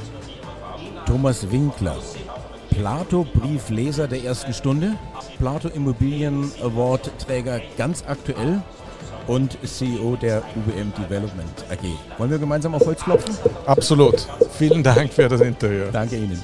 Thomas 1.07 1.51
Winkler, 1.51 1.97
Plato-Briefleser 2.75 4.09
der 4.09 4.25
ersten 4.25 4.53
Stunde, 4.55 4.95
Plato 5.39 5.69
Immobilien 5.69 6.51
Award 6.63 7.11
Träger 7.19 7.61
ganz 7.77 8.03
aktuell 8.07 8.63
und 9.27 9.59
CEO 9.65 10.17
der 10.17 10.43
UBM 10.57 10.93
Development 10.95 11.65
AG. 11.71 12.19
Wollen 12.19 12.31
wir 12.31 12.39
gemeinsam 12.39 12.75
auf 12.75 12.85
Holz 12.85 13.03
klopfen? 13.03 13.37
Absolut. 13.67 14.27
Vielen 14.59 14.83
Dank 14.83 15.13
für 15.13 15.29
das 15.29 15.41
Interview. 15.41 15.85
Danke 15.93 16.17
Ihnen. 16.17 16.43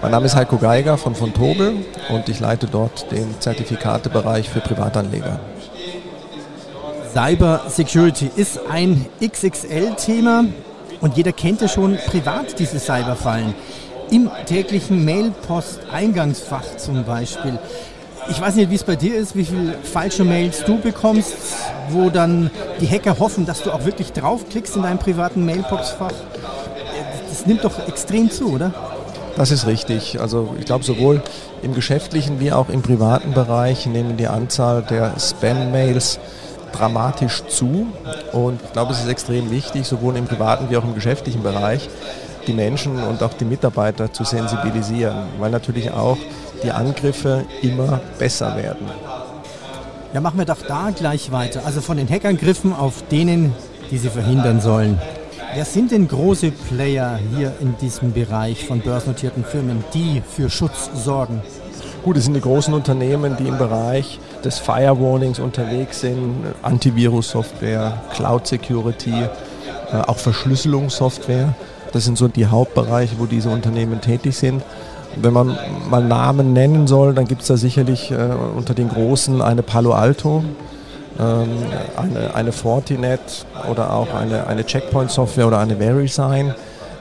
Mein 0.00 0.10
Name 0.10 0.26
ist 0.26 0.36
Heiko 0.36 0.56
Geiger 0.56 0.96
von 0.96 1.14
von 1.14 1.34
Tobel 1.34 1.84
und 2.10 2.28
ich 2.28 2.40
leite 2.40 2.66
dort 2.66 3.10
den 3.12 3.40
Zertifikatebereich 3.40 4.48
für 4.48 4.60
Privatanleger. 4.60 5.40
Cyber 7.12 7.62
Security 7.68 8.30
ist 8.34 8.60
ein 8.70 9.06
XXL-Thema 9.20 10.46
und 11.00 11.16
jeder 11.16 11.32
kennt 11.32 11.60
ja 11.60 11.68
schon 11.68 11.98
privat 12.06 12.58
diese 12.58 12.78
Cyberfallen. 12.78 13.54
Im 14.12 14.30
täglichen 14.44 15.06
Mailpost-Eingangsfach 15.06 16.76
zum 16.76 17.02
Beispiel. 17.02 17.58
Ich 18.28 18.38
weiß 18.38 18.56
nicht, 18.56 18.68
wie 18.68 18.74
es 18.74 18.84
bei 18.84 18.94
dir 18.94 19.16
ist, 19.16 19.34
wie 19.34 19.46
viele 19.46 19.72
falsche 19.82 20.22
Mails 20.22 20.64
du 20.66 20.78
bekommst, 20.78 21.32
wo 21.88 22.10
dann 22.10 22.50
die 22.78 22.86
Hacker 22.86 23.18
hoffen, 23.18 23.46
dass 23.46 23.62
du 23.62 23.72
auch 23.72 23.86
wirklich 23.86 24.12
draufklickst 24.12 24.76
in 24.76 24.82
deinem 24.82 24.98
privaten 24.98 25.46
Mailbox-Fach. 25.46 26.12
Das 27.26 27.46
nimmt 27.46 27.64
doch 27.64 27.88
extrem 27.88 28.30
zu, 28.30 28.52
oder? 28.52 28.74
Das 29.36 29.50
ist 29.50 29.66
richtig. 29.66 30.20
Also 30.20 30.54
ich 30.58 30.66
glaube, 30.66 30.84
sowohl 30.84 31.22
im 31.62 31.72
geschäftlichen 31.72 32.38
wie 32.38 32.52
auch 32.52 32.68
im 32.68 32.82
privaten 32.82 33.32
Bereich 33.32 33.86
nehmen 33.86 34.18
die 34.18 34.28
Anzahl 34.28 34.82
der 34.82 35.14
Spam-Mails 35.18 36.18
dramatisch 36.72 37.44
zu. 37.48 37.86
Und 38.32 38.60
ich 38.62 38.72
glaube, 38.74 38.92
es 38.92 39.00
ist 39.00 39.08
extrem 39.08 39.50
wichtig, 39.50 39.86
sowohl 39.86 40.18
im 40.18 40.26
privaten 40.26 40.68
wie 40.68 40.76
auch 40.76 40.84
im 40.84 40.94
geschäftlichen 40.94 41.42
Bereich, 41.42 41.88
die 42.46 42.52
Menschen 42.52 43.02
und 43.02 43.22
auch 43.22 43.34
die 43.34 43.44
Mitarbeiter 43.44 44.12
zu 44.12 44.24
sensibilisieren, 44.24 45.16
weil 45.38 45.50
natürlich 45.50 45.90
auch 45.90 46.18
die 46.62 46.70
Angriffe 46.70 47.44
immer 47.62 48.00
besser 48.18 48.56
werden. 48.56 48.86
Ja, 50.12 50.20
machen 50.20 50.38
wir 50.38 50.44
doch 50.44 50.62
da 50.66 50.90
gleich 50.90 51.32
weiter. 51.32 51.62
Also 51.64 51.80
von 51.80 51.96
den 51.96 52.08
Hackangriffen 52.08 52.74
auf 52.74 53.02
denen, 53.10 53.54
die 53.90 53.98
sie 53.98 54.10
verhindern 54.10 54.60
sollen. 54.60 55.00
Wer 55.54 55.64
sind 55.64 55.90
denn 55.90 56.08
große 56.08 56.50
Player 56.50 57.18
hier 57.36 57.52
in 57.60 57.76
diesem 57.78 58.12
Bereich 58.12 58.66
von 58.66 58.80
börsennotierten 58.80 59.44
Firmen, 59.44 59.84
die 59.92 60.22
für 60.26 60.48
Schutz 60.48 60.90
sorgen? 60.94 61.42
Gut, 62.02 62.16
es 62.16 62.24
sind 62.24 62.34
die 62.34 62.40
großen 62.40 62.74
Unternehmen, 62.74 63.36
die 63.38 63.46
im 63.46 63.58
Bereich 63.58 64.18
des 64.44 64.58
Firewallings 64.58 65.38
unterwegs 65.38 66.00
sind, 66.00 66.46
Antivirus-Software, 66.62 68.02
Cloud 68.14 68.46
Security, 68.46 69.12
äh, 69.12 69.96
auch 69.96 70.16
Verschlüsselungssoftware. 70.16 71.54
Das 71.92 72.04
sind 72.04 72.16
so 72.16 72.28
die 72.28 72.46
Hauptbereiche, 72.46 73.18
wo 73.18 73.26
diese 73.26 73.50
Unternehmen 73.50 74.00
tätig 74.00 74.36
sind. 74.36 74.62
Wenn 75.16 75.34
man 75.34 75.58
mal 75.90 76.02
Namen 76.02 76.54
nennen 76.54 76.86
soll, 76.86 77.14
dann 77.14 77.26
gibt 77.26 77.42
es 77.42 77.48
da 77.48 77.56
sicherlich 77.56 78.10
äh, 78.10 78.16
unter 78.56 78.72
den 78.72 78.88
Großen 78.88 79.42
eine 79.42 79.62
Palo 79.62 79.92
Alto, 79.92 80.42
ähm, 81.20 81.48
eine, 81.96 82.34
eine 82.34 82.52
Fortinet 82.52 83.44
oder 83.70 83.92
auch 83.92 84.14
eine, 84.14 84.46
eine 84.46 84.64
Checkpoint-Software 84.64 85.46
oder 85.46 85.58
eine 85.58 85.76
VeriSign. 85.78 86.54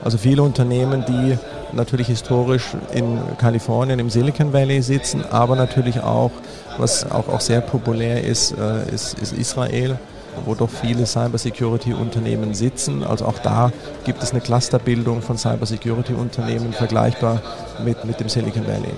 Also 0.04 0.18
viele 0.18 0.44
Unternehmen, 0.44 1.06
die 1.08 1.38
natürlich 1.72 2.08
historisch 2.08 2.66
in 2.94 3.20
Kalifornien, 3.38 4.00
im 4.00 4.10
Silicon 4.10 4.52
Valley 4.52 4.82
sitzen, 4.82 5.24
aber 5.32 5.56
natürlich 5.56 6.02
auch, 6.02 6.32
was 6.78 7.10
auch, 7.10 7.30
auch 7.30 7.40
sehr 7.40 7.62
populär 7.62 8.24
ist, 8.26 8.52
äh, 8.52 8.94
ist, 8.94 9.18
ist 9.20 9.32
Israel 9.32 9.98
wo 10.46 10.56
doch 10.56 10.70
viele 10.70 11.06
Cybersecurity-Unternehmen 11.06 12.54
sitzen. 12.54 13.04
Also 13.04 13.26
auch 13.26 13.40
da 13.40 13.72
gibt 14.06 14.24
es 14.24 14.32
eine 14.32 14.42
Clusterbildung 14.42 15.22
von 15.22 15.38
Cybersecurity-Unternehmen 15.38 16.74
vergleichbar 16.74 17.42
mit, 17.84 18.04
mit 18.06 18.20
dem 18.20 18.30
Silicon 18.30 18.66
Valley. 18.66 18.94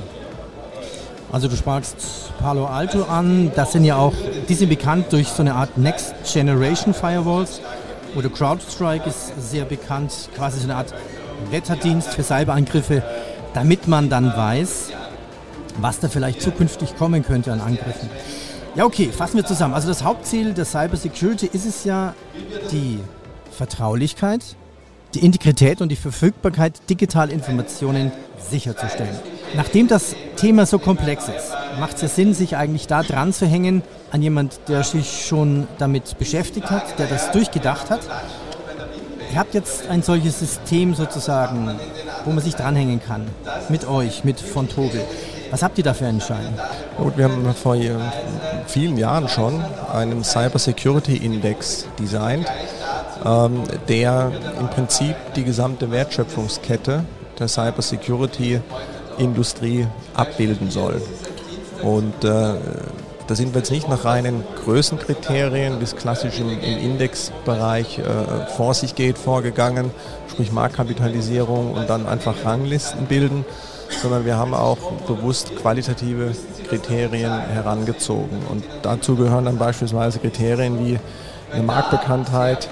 Also 1.32 1.48
du 1.48 1.56
sprachst 1.56 1.96
Palo 2.39 2.67
Alto 2.67 3.04
an, 3.06 3.52
das 3.56 3.72
sind 3.72 3.86
ja 3.86 3.96
auch, 3.96 4.13
die 4.48 4.54
sind 4.54 4.69
bekannt 4.69 5.12
durch 5.12 5.30
so 5.30 5.41
eine 5.41 5.56
Art 5.56 5.78
Next 5.78 6.13
Generation 6.32 6.93
Firewalls 6.93 7.60
oder 8.15 8.30
CrowdStrike 8.30 9.10
ist 9.10 9.34
sehr 9.50 9.65
bekannt, 9.65 10.30
quasi 10.36 10.60
so 10.60 10.65
eine 10.65 10.76
Art 10.76 10.93
Wetterdienst 11.50 12.10
für 12.10 12.22
Cyberangriffe, 12.22 13.02
damit 13.56 13.88
man 13.88 14.10
dann 14.10 14.28
weiß, 14.28 14.91
was 15.78 16.00
da 16.00 16.08
vielleicht 16.08 16.41
zukünftig 16.41 16.96
kommen 16.96 17.24
könnte 17.24 17.52
an 17.52 17.62
Angriffen. 17.62 18.10
Ja, 18.75 18.86
okay, 18.86 19.09
fassen 19.12 19.38
wir 19.38 19.45
zusammen. 19.45 19.75
Also 19.75 19.88
das 19.88 20.03
Hauptziel 20.03 20.53
der 20.53 20.65
Cybersecurity 20.65 21.47
ist 21.53 21.65
es 21.65 21.83
ja, 21.83 22.15
die 22.71 22.99
Vertraulichkeit, 23.51 24.55
die 25.13 25.23
Integrität 25.23 25.79
und 25.81 25.89
die 25.89 25.95
Verfügbarkeit 25.95 26.89
digitaler 26.89 27.31
Informationen 27.31 28.12
sicherzustellen. 28.49 29.15
Nachdem 29.55 29.88
das 29.88 30.15
Thema 30.38 30.65
so 30.65 30.79
komplex 30.79 31.25
ist, 31.27 31.53
macht 31.79 31.97
es 31.97 32.01
ja 32.01 32.07
Sinn, 32.07 32.33
sich 32.33 32.57
eigentlich 32.57 32.88
da 32.88 33.03
dran 33.03 33.31
zu 33.31 33.45
hängen 33.45 33.83
an 34.12 34.23
jemand, 34.23 34.59
der 34.67 34.83
sich 34.83 35.25
schon 35.27 35.67
damit 35.77 36.17
beschäftigt 36.17 36.71
hat, 36.71 36.97
der 36.97 37.05
das 37.05 37.31
durchgedacht 37.31 37.91
hat. 37.91 38.01
Ihr 39.31 39.38
habt 39.38 39.53
jetzt 39.53 39.88
ein 39.88 40.01
solches 40.01 40.39
System 40.39 40.95
sozusagen, 40.95 41.75
wo 42.25 42.31
man 42.31 42.43
sich 42.43 42.55
dranhängen 42.55 42.99
kann. 43.05 43.27
Mit 43.69 43.88
euch, 43.88 44.23
mit 44.23 44.39
von 44.39 44.67
Tobel. 44.67 45.05
Was 45.54 45.62
habt 45.62 45.78
ihr 45.78 45.84
da 45.84 45.94
für 45.94 46.08
einen 46.08 46.20
Schein? 46.20 46.60
Gut, 46.98 47.16
wir 47.16 47.26
haben 47.26 47.54
vor 47.54 47.78
vielen 48.66 48.98
Jahren 48.98 49.30
schon 49.30 49.63
einen 49.94 50.24
Cyber 50.24 50.58
Security 50.58 51.18
Index 51.18 51.86
designt, 52.00 52.48
ähm, 53.24 53.62
der 53.88 54.32
im 54.60 54.68
Prinzip 54.70 55.16
die 55.36 55.44
gesamte 55.44 55.92
Wertschöpfungskette 55.92 57.06
der 57.38 57.48
Cyber 57.48 57.84
Security 57.84 58.62
Industrie 59.20 59.86
abbilden 60.16 60.72
soll. 60.72 61.00
Und 61.84 62.24
äh, 62.24 62.56
da 63.28 63.36
sind 63.36 63.54
wir 63.54 63.60
jetzt 63.60 63.70
nicht 63.70 63.88
nach 63.88 64.06
reinen 64.06 64.44
Größenkriterien, 64.66 65.80
wie 65.80 65.84
es 65.84 65.96
klassisch 65.96 66.39
im, 66.39 66.50
im 66.50 66.80
Indexbereich 66.80 68.00
äh, 68.00 68.48
vor 68.58 68.74
sich 68.74 68.96
geht, 68.96 69.20
vorgegangen, 69.20 69.92
sprich 70.32 70.52
Marktkapitalisierung 70.52 71.74
und 71.74 71.88
dann 71.92 72.08
einfach 72.08 72.44
Ranglisten 72.44 73.06
bilden, 73.06 73.46
sondern 74.01 74.25
wir 74.25 74.38
haben 74.38 74.53
auch 74.53 74.77
bewusst 75.08 75.56
qualitative 75.56 76.34
Kriterien 76.67 77.39
herangezogen. 77.39 78.39
Und 78.49 78.65
dazu 78.82 79.15
gehören 79.15 79.45
dann 79.45 79.58
beispielsweise 79.58 80.19
Kriterien 80.19 80.86
wie 80.86 80.99
eine 81.51 81.63
Marktbekanntheit, 81.63 82.67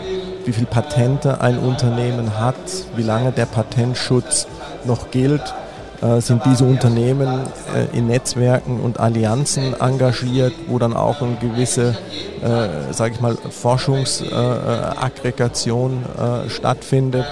wie 0.46 0.52
viele 0.52 0.68
Patente 0.68 1.42
ein 1.42 1.58
Unternehmen 1.60 2.40
hat, 2.40 2.56
wie 2.96 3.04
lange 3.04 3.32
der 3.32 3.46
Patentschutz 3.46 4.48
noch 4.86 5.12
gilt, 5.12 5.54
äh, 6.02 6.20
sind 6.20 6.44
diese 6.46 6.66
Unternehmen 6.66 7.44
äh, 7.76 7.86
in 7.96 8.08
Netzwerken 8.08 8.80
und 8.80 9.00
Allianzen 9.00 9.80
engagiert, 9.80 10.54
wo 10.68 10.80
dann 10.80 10.96
auch 10.96 11.22
eine 11.22 11.36
gewisse, 11.36 11.96
äh, 12.42 12.92
sage 12.92 13.14
ich 13.14 13.22
mal, 13.22 13.36
Forschungsaggregation 13.36 16.04
äh, 16.04 16.50
stattfindet. 16.50 17.28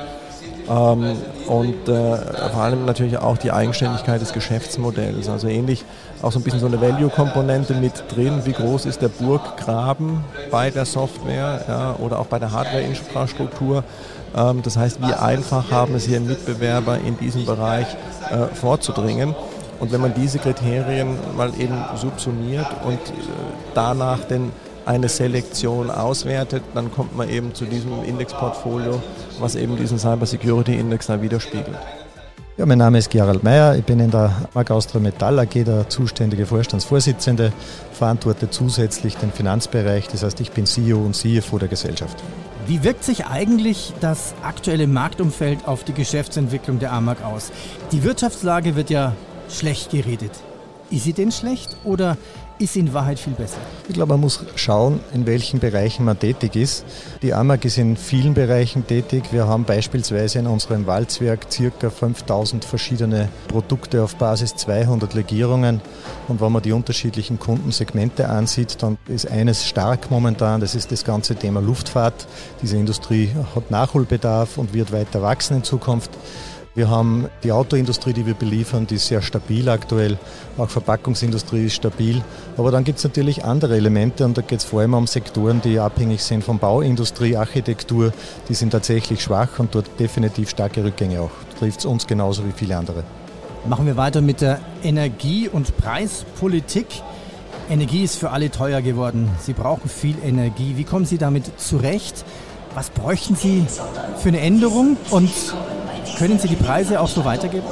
Ähm, 0.69 1.17
und 1.47 1.89
äh, 1.89 2.17
vor 2.51 2.62
allem 2.62 2.86
natürlich 2.86 3.17
auch 3.17 3.38
die 3.38 3.51
Eigenständigkeit 3.51 4.21
des 4.21 4.34
Geschäftsmodells. 4.34 5.27
Also 5.27 5.47
ähnlich 5.47 5.84
auch 6.21 6.32
so 6.32 6.39
ein 6.39 6.43
bisschen 6.43 6.60
so 6.60 6.67
eine 6.67 6.79
Value-Komponente 6.79 7.73
mit 7.73 8.03
drin. 8.10 8.41
Wie 8.45 8.51
groß 8.51 8.86
ist 8.86 9.01
der 9.01 9.08
Burggraben 9.08 10.23
bei 10.51 10.69
der 10.69 10.86
Software 10.86 11.65
ja, 11.67 11.95
oder 11.97 12.19
auch 12.19 12.27
bei 12.27 12.38
der 12.38 12.51
Hardware-Infrastruktur? 12.51 13.84
Ähm, 14.36 14.62
das 14.62 14.77
heißt, 14.77 15.01
wie 15.01 15.13
einfach 15.13 15.71
haben 15.71 15.95
es 15.95 16.05
hier 16.05 16.19
Mitbewerber 16.19 16.99
in 16.99 17.17
diesem 17.17 17.45
Bereich 17.45 17.88
äh, 18.29 18.53
vorzudringen? 18.53 19.34
Und 19.79 19.91
wenn 19.91 20.01
man 20.01 20.13
diese 20.13 20.39
Kriterien 20.39 21.17
mal 21.36 21.51
eben 21.58 21.77
subsumiert 21.95 22.67
und 22.86 22.99
äh, 22.99 23.13
danach 23.73 24.19
den 24.19 24.51
eine 24.86 25.10
Selektion 25.10 25.89
auswertet, 25.92 26.63
dann 26.74 26.92
kommt 26.92 27.15
man 27.15 27.30
eben 27.30 27.54
zu 27.54 27.65
diesem 27.65 28.04
Indexportfolio, 28.04 29.02
was 29.39 29.56
eben 29.56 29.78
diesen 29.78 30.00
Cyber 30.00 30.26
Security 30.26 30.76
Index 30.76 31.08
da 31.08 31.22
widerspiegelt. 31.22 31.78
Ja, 32.58 32.65
mein 32.65 32.78
Name 32.78 32.98
ist 32.98 33.10
Gerald 33.10 33.42
Meyer, 33.42 33.78
ich 33.78 33.86
bin 33.86 34.02
in 34.02 34.12
der 34.12 34.50
Mark 34.54 34.70
Austria 34.70 35.00
Metall 35.00 35.39
AG 35.39 35.63
der 35.63 35.88
zuständige 35.88 36.46
Vorstandsvorsitzende, 36.46 37.54
verantworte 37.94 38.50
zusätzlich 38.50 39.15
den 39.15 39.32
Finanzbereich, 39.32 40.10
das 40.10 40.24
heißt 40.24 40.42
ich 40.42 40.52
bin 40.52 40.65
CEO 40.65 40.98
und 40.98 41.15
CFO 41.15 41.58
der 41.58 41.70
Gesellschaft. 41.70 42.22
Wie 42.68 42.84
wirkt 42.84 43.06
sich 43.06 43.26
eigentlich 43.26 43.94
das 44.02 44.34
aktuelle 44.44 44.88
Marktumfeld 44.88 45.68
auf 45.68 45.86
die 45.86 45.94
Geschäftsentwicklung 45.94 46.80
der 46.80 46.92
AMAG 46.92 47.24
aus? 47.24 47.52
Die 47.94 48.04
Wirtschaftslage 48.04 48.76
wird 48.76 48.89
ja 48.89 49.13
schlecht 49.50 49.92
geredet. 49.92 50.32
Ist 50.91 51.04
sie 51.04 51.13
denn 51.13 51.32
schlecht 51.32 51.78
oder 51.84 52.17
ist 52.58 52.75
in 52.75 52.93
Wahrheit 52.93 53.19
viel 53.19 53.34
besser? 53.34 53.60
Ich 53.88 53.93
glaube, 53.93 54.13
man 54.13 54.21
muss 54.21 54.43
schauen, 54.56 54.99
in 55.13 55.28
welchen 55.28 55.60
Bereichen 55.60 56.04
man 56.04 56.17
tätig 56.17 56.56
ist. 56.56 56.84
Die 57.21 57.34
AMAG 57.34 57.63
ist 57.63 57.78
in 57.78 57.95
vielen 57.95 58.34
Bereichen 58.34 58.88
tätig. 58.88 59.25
Wir 59.32 59.47
haben 59.47 59.65
beispielsweise 59.65 60.39
in 60.39 60.47
unserem 60.47 60.88
Walzwerk 60.88 61.47
ca. 61.52 61.89
5000 61.91 62.65
verschiedene 62.65 63.30
Produkte 63.47 64.02
auf 64.04 64.15
Basis 64.15 64.56
200 64.56 65.13
Legierungen. 65.13 65.80
Und 66.28 66.41
wenn 66.41 66.52
man 66.52 66.63
die 66.63 66.71
unterschiedlichen 66.71 67.38
Kundensegmente 67.38 68.28
ansieht, 68.28 68.82
dann 68.82 68.97
ist 69.08 69.30
eines 69.30 69.67
stark 69.67 70.10
momentan, 70.10 70.60
das 70.60 70.73
ist 70.73 70.91
das 70.91 71.06
ganze 71.06 71.36
Thema 71.36 71.62
Luftfahrt. 71.62 72.25
Diese 72.63 72.78
Industrie 72.78 73.30
hat 73.54 73.69
Nachholbedarf 73.69 74.58
und 74.58 74.73
wird 74.73 74.91
weiter 74.91 75.21
wachsen 75.21 75.58
in 75.58 75.63
Zukunft. 75.63 76.10
Wir 76.80 76.89
haben 76.89 77.28
die 77.44 77.52
Autoindustrie, 77.52 78.13
die 78.13 78.26
wir 78.26 78.36
beliefern, 78.36 78.88
die 78.88 78.96
ist 78.96 79.08
sehr 79.08 79.22
stabil 79.22 79.68
aktuell. 79.68 80.18
Auch 80.58 80.70
Verpackungsindustrie 80.70 81.65
ist 81.65 81.74
stabil. 81.74 82.22
Aber 82.56 82.72
dann 82.72 82.86
gibt 82.86 83.00
es 83.00 83.04
natürlich 83.04 83.44
andere 83.44 83.76
Elemente 83.76 84.24
und 84.24 84.38
da 84.38 84.42
geht 84.42 84.60
es 84.60 84.63
vor 84.63 84.80
allem 84.80 84.94
um 84.94 85.06
Sektoren, 85.06 85.60
die 85.62 85.78
abhängig 85.78 86.24
sind 86.24 86.42
von 86.42 86.58
Bauindustrie, 86.58 87.36
Architektur. 87.36 88.13
Die 88.48 88.54
sind 88.54 88.70
tatsächlich 88.70 89.22
schwach 89.22 89.60
und 89.60 89.76
dort 89.76 89.88
definitiv 90.00 90.52
starke 90.52 90.82
Rückgänge 90.82 91.20
auch. 91.20 91.32
Trifft 91.60 91.80
es 91.80 91.86
uns 91.86 92.08
genauso 92.08 92.46
wie 92.46 92.54
viele 92.54 92.78
andere. 92.78 93.04
Machen 93.68 93.86
wir 93.86 93.98
weiter 93.98 94.22
mit 94.22 94.39
der 94.39 94.62
Energie- 94.82 95.50
und 95.50 95.76
Preispolitik. 95.76 96.88
Energie 97.70 98.06
ist 98.06 98.15
für 98.15 98.30
alle 98.30 98.52
teuer 98.52 98.82
geworden. 98.82 99.30
Sie 99.42 99.52
brauchen 99.52 99.89
viel 99.89 100.15
Energie. 100.26 100.78
Wie 100.78 100.86
kommen 100.86 101.04
Sie 101.04 101.18
damit 101.18 101.60
zurecht? 101.60 102.24
Was 102.74 102.89
bräuchten 102.89 103.36
Sie 103.36 103.65
für 104.22 104.30
eine 104.30 104.39
Änderung? 104.39 104.96
Und 105.10 105.30
können 106.18 106.40
Sie 106.40 106.48
die 106.48 106.56
Preise 106.56 107.00
auch 107.00 107.08
so 107.08 107.26
weitergeben? 107.26 107.66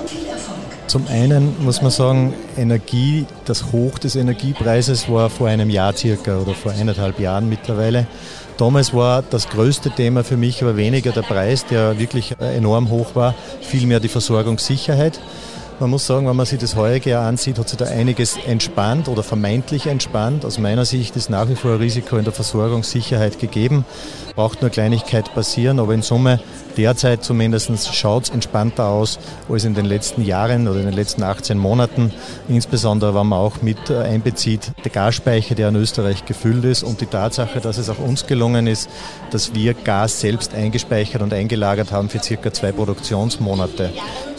Zum 0.88 1.06
einen 1.08 1.64
muss 1.64 1.82
man 1.82 1.92
sagen, 1.92 2.34
Energie, 2.56 3.26
das 3.44 3.74
Hoch 3.74 4.00
des 4.00 4.16
Energiepreises 4.16 5.10
war 5.12 5.30
vor 5.30 5.50
einem 5.50 5.70
Jahr 5.70 5.94
circa 5.94 6.38
oder 6.38 6.54
vor 6.54 6.72
eineinhalb 6.72 7.20
Jahren 7.20 7.50
mittlerweile. 7.50 8.08
Damals 8.58 8.94
war 8.94 9.22
das 9.22 9.50
größte 9.50 9.92
Thema 9.92 10.24
für 10.24 10.38
mich 10.38 10.64
aber 10.64 10.78
weniger 10.78 11.12
der 11.12 11.24
Preis, 11.24 11.66
der 11.66 12.00
wirklich 12.00 12.40
enorm 12.40 12.90
hoch 12.90 13.16
war, 13.16 13.36
vielmehr 13.62 14.00
die 14.00 14.08
Versorgungssicherheit. 14.08 15.20
Man 15.80 15.92
muss 15.92 16.08
sagen, 16.08 16.28
wenn 16.28 16.36
man 16.36 16.48
sich 16.48 16.58
das 16.58 16.76
heutige 16.76 17.12
Jahr 17.12 17.28
ansieht, 17.28 17.60
hat 17.60 17.70
sich 17.70 17.78
da 17.78 17.86
einiges 17.86 18.36
entspannt 18.48 19.08
oder 19.08 19.22
vermeintlich 19.22 19.86
entspannt. 19.86 20.44
Aus 20.44 20.58
meiner 20.58 20.86
Sicht 20.86 21.16
ist 21.16 21.30
nach 21.30 21.50
wie 21.50 21.56
vor 21.56 21.74
ein 21.74 21.78
Risiko 21.78 22.18
in 22.18 22.24
der 22.24 22.34
Versorgungssicherheit 22.34 23.38
gegeben. 23.38 23.86
Braucht 24.36 24.64
nur 24.64 24.72
Kleinigkeit 24.72 25.32
passieren, 25.36 25.80
aber 25.80 25.94
in 25.94 26.02
Summe 26.02 26.40
derzeit 26.78 27.24
zumindest 27.24 27.94
schaut 27.94 28.24
es 28.24 28.30
entspannter 28.32 28.88
aus 28.88 29.20
als 29.48 29.66
in 29.66 29.76
den 29.76 29.86
letzten 29.86 30.24
Jahren 30.24 30.68
oder 30.68 30.80
in 30.80 30.88
den 30.88 30.96
letzten 30.96 31.22
18 31.22 31.60
Monaten. 31.60 32.12
Insbesondere, 32.48 33.14
wenn 33.14 33.28
man 33.28 33.38
auch 33.38 33.62
mit 33.62 33.92
äh, 33.92 34.00
einbezieht, 34.00 34.72
der 34.84 34.90
Gasspeicher, 34.90 35.54
der 35.54 35.70
in 35.70 35.76
Österreich 35.76 36.26
gefüllt 36.26 36.66
ist 36.66 36.82
und 36.82 37.02
die 37.02 37.06
Tatsache, 37.06 37.62
dass 37.62 37.78
es 37.78 37.92
auch 37.92 38.00
uns 38.00 38.26
gelungen 38.26 38.66
ist, 38.66 38.90
dass 39.30 39.54
wir 39.54 39.76
Gas 39.76 40.22
selbst 40.22 40.56
eingespeichert 40.56 41.22
und 41.22 41.34
eingelagert 41.34 41.92
haben 41.92 42.10
für 42.10 42.24
circa 42.24 42.52
zwei 42.52 42.72
Produktionsmonate. 42.72 43.92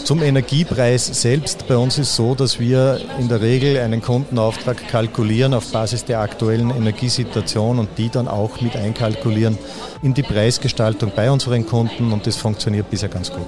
Zum 0.04 0.22
Energiepreis 0.22 1.06
selbst. 1.06 1.68
Bei 1.68 1.76
uns 1.76 1.98
ist 1.98 2.16
so, 2.16 2.34
dass 2.34 2.58
wir 2.58 3.00
in 3.18 3.28
der 3.28 3.40
Regel 3.42 3.78
einen 3.78 4.00
Kundenauftrag 4.00 4.88
kalkulieren 4.88 5.52
auf 5.52 5.70
Basis 5.70 6.04
der 6.04 6.20
aktuellen 6.20 6.70
Energiesituation 6.70 7.78
und 7.78 7.90
die 7.98 8.08
dann 8.08 8.26
auch 8.26 8.60
mit 8.60 8.74
einkalkulieren 8.74 9.58
in 10.02 10.14
die 10.14 10.22
Preisgestaltung 10.22 11.12
bei 11.14 11.30
unseren 11.30 11.66
Kunden 11.66 12.12
und 12.12 12.26
das 12.26 12.36
funktioniert 12.36 12.90
bisher 12.90 13.08
ganz 13.08 13.30
gut. 13.30 13.46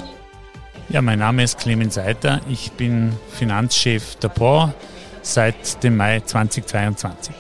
Ja, 0.90 1.00
mein 1.00 1.20
Name 1.20 1.44
ist 1.44 1.58
Clemens 1.58 1.94
Seiter. 1.94 2.40
Ich 2.50 2.72
bin 2.72 3.12
Finanzchef 3.32 4.16
der 4.16 4.28
POR 4.28 4.74
seit 5.22 5.82
dem 5.84 5.96
Mai 5.96 6.20
2022. 6.20 7.34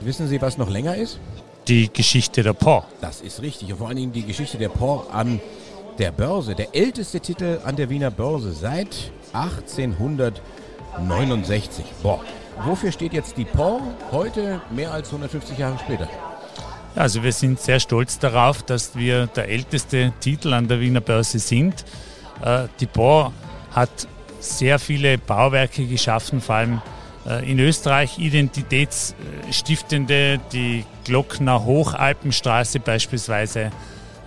Wissen 0.00 0.28
Sie, 0.28 0.40
was 0.40 0.58
noch 0.58 0.70
länger 0.70 0.94
ist? 0.94 1.18
Die 1.66 1.92
Geschichte 1.92 2.42
der 2.42 2.52
POR. 2.52 2.86
Das 3.00 3.20
ist 3.20 3.42
richtig. 3.42 3.72
Und 3.72 3.78
vor 3.78 3.88
allen 3.88 3.96
Dingen 3.96 4.12
die 4.12 4.24
Geschichte 4.24 4.58
der 4.58 4.68
POR 4.68 5.12
an 5.12 5.40
der 5.98 6.12
Börse. 6.12 6.54
Der 6.54 6.74
älteste 6.74 7.20
Titel 7.20 7.58
an 7.64 7.76
der 7.76 7.90
Wiener 7.90 8.10
Börse 8.10 8.52
seit 8.52 9.12
1869. 9.32 11.84
Boah. 12.02 12.24
Wofür 12.64 12.90
steht 12.90 13.12
jetzt 13.12 13.36
die 13.36 13.44
POR 13.44 13.82
heute 14.10 14.60
mehr 14.70 14.90
als 14.92 15.08
150 15.08 15.58
Jahre 15.58 15.78
später? 15.78 16.08
Also 16.96 17.22
wir 17.22 17.30
sind 17.32 17.60
sehr 17.60 17.78
stolz 17.78 18.18
darauf, 18.18 18.64
dass 18.64 18.96
wir 18.96 19.28
der 19.28 19.48
älteste 19.48 20.12
Titel 20.18 20.52
an 20.52 20.66
der 20.66 20.80
Wiener 20.80 21.00
Börse 21.00 21.38
sind. 21.38 21.84
Äh, 22.42 22.66
die 22.80 22.86
POR 22.86 23.32
hat 23.72 24.08
sehr 24.40 24.80
viele 24.80 25.18
Bauwerke 25.18 25.86
geschaffen, 25.86 26.40
vor 26.40 26.56
allem 26.56 26.82
äh, 27.26 27.48
in 27.48 27.60
Österreich 27.60 28.18
identitätsstiftende, 28.18 30.40
die 30.52 30.84
Glockner 31.04 31.64
Hochalpenstraße 31.64 32.80
beispielsweise 32.80 33.70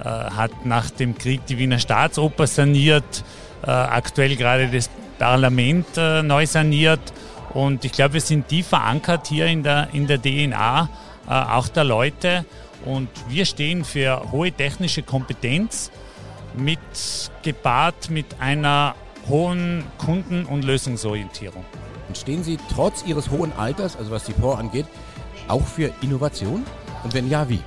hat 0.03 0.65
nach 0.65 0.89
dem 0.89 1.17
Krieg 1.17 1.45
die 1.45 1.57
Wiener 1.57 1.79
Staatsoper 1.79 2.47
saniert, 2.47 3.23
äh, 3.63 3.69
aktuell 3.69 4.35
gerade 4.35 4.67
das 4.67 4.89
Parlament 5.19 5.85
äh, 5.97 6.23
neu 6.23 6.45
saniert. 6.45 7.01
Und 7.53 7.85
ich 7.85 7.91
glaube, 7.91 8.15
wir 8.15 8.21
sind 8.21 8.49
die 8.49 8.63
verankert 8.63 9.27
hier 9.27 9.47
in 9.47 9.63
der, 9.63 9.89
in 9.93 10.07
der 10.07 10.21
DNA 10.21 10.89
auch 11.27 11.67
der 11.67 11.83
Leute. 11.83 12.45
Und 12.85 13.09
wir 13.29 13.45
stehen 13.45 13.85
für 13.85 14.31
hohe 14.31 14.51
technische 14.51 15.03
Kompetenz 15.03 15.91
mit 16.55 16.79
gepaart 17.43 18.09
mit 18.09 18.25
einer 18.39 18.95
hohen 19.29 19.83
Kunden- 19.97 20.45
und 20.45 20.63
Lösungsorientierung. 20.63 21.63
Und 22.07 22.17
stehen 22.17 22.43
Sie 22.43 22.57
trotz 22.73 23.03
Ihres 23.05 23.29
hohen 23.29 23.53
Alters, 23.57 23.95
also 23.95 24.11
was 24.11 24.25
die 24.25 24.33
POR 24.33 24.57
angeht, 24.57 24.85
auch 25.47 25.65
für 25.65 25.91
Innovation? 26.01 26.65
Und 27.03 27.13
wenn 27.13 27.29
ja, 27.29 27.47
wie? 27.47 27.59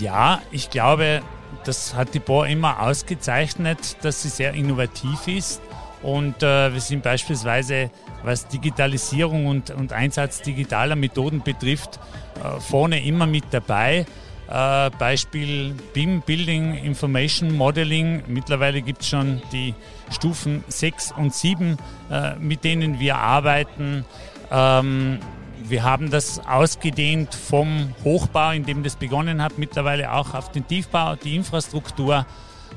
Ja, 0.00 0.40
ich 0.50 0.70
glaube, 0.70 1.22
das 1.64 1.94
hat 1.94 2.14
die 2.14 2.18
Bohr 2.18 2.46
immer 2.46 2.80
ausgezeichnet, 2.80 3.96
dass 4.02 4.22
sie 4.22 4.28
sehr 4.28 4.54
innovativ 4.54 5.28
ist 5.28 5.60
Und 6.02 6.42
äh, 6.42 6.72
wir 6.72 6.80
sind 6.80 7.02
beispielsweise, 7.02 7.90
was 8.24 8.48
Digitalisierung 8.48 9.46
und, 9.46 9.70
und 9.70 9.92
Einsatz 9.92 10.42
digitaler 10.42 10.96
Methoden 10.96 11.42
betrifft, 11.42 12.00
äh, 12.42 12.60
vorne 12.60 13.04
immer 13.04 13.26
mit 13.26 13.44
dabei. 13.52 14.04
Äh, 14.48 14.90
Beispiel 14.98 15.74
BIM, 15.94 16.22
Building 16.22 16.74
Information 16.74 17.56
Modeling. 17.56 18.24
Mittlerweile 18.26 18.82
gibt 18.82 19.02
es 19.02 19.08
schon 19.08 19.40
die 19.52 19.74
Stufen 20.10 20.64
6 20.66 21.12
und 21.12 21.32
7, 21.32 21.76
äh, 22.10 22.34
mit 22.36 22.64
denen 22.64 22.98
wir 22.98 23.16
arbeiten. 23.18 24.04
Ähm, 24.50 25.20
wir 25.68 25.82
haben 25.82 26.10
das 26.10 26.38
ausgedehnt 26.46 27.34
vom 27.34 27.94
Hochbau, 28.04 28.50
in 28.50 28.64
dem 28.64 28.82
das 28.82 28.96
begonnen 28.96 29.42
hat, 29.42 29.58
mittlerweile 29.58 30.12
auch 30.12 30.34
auf 30.34 30.50
den 30.50 30.66
Tiefbau, 30.66 31.16
die 31.16 31.36
Infrastruktur. 31.36 32.26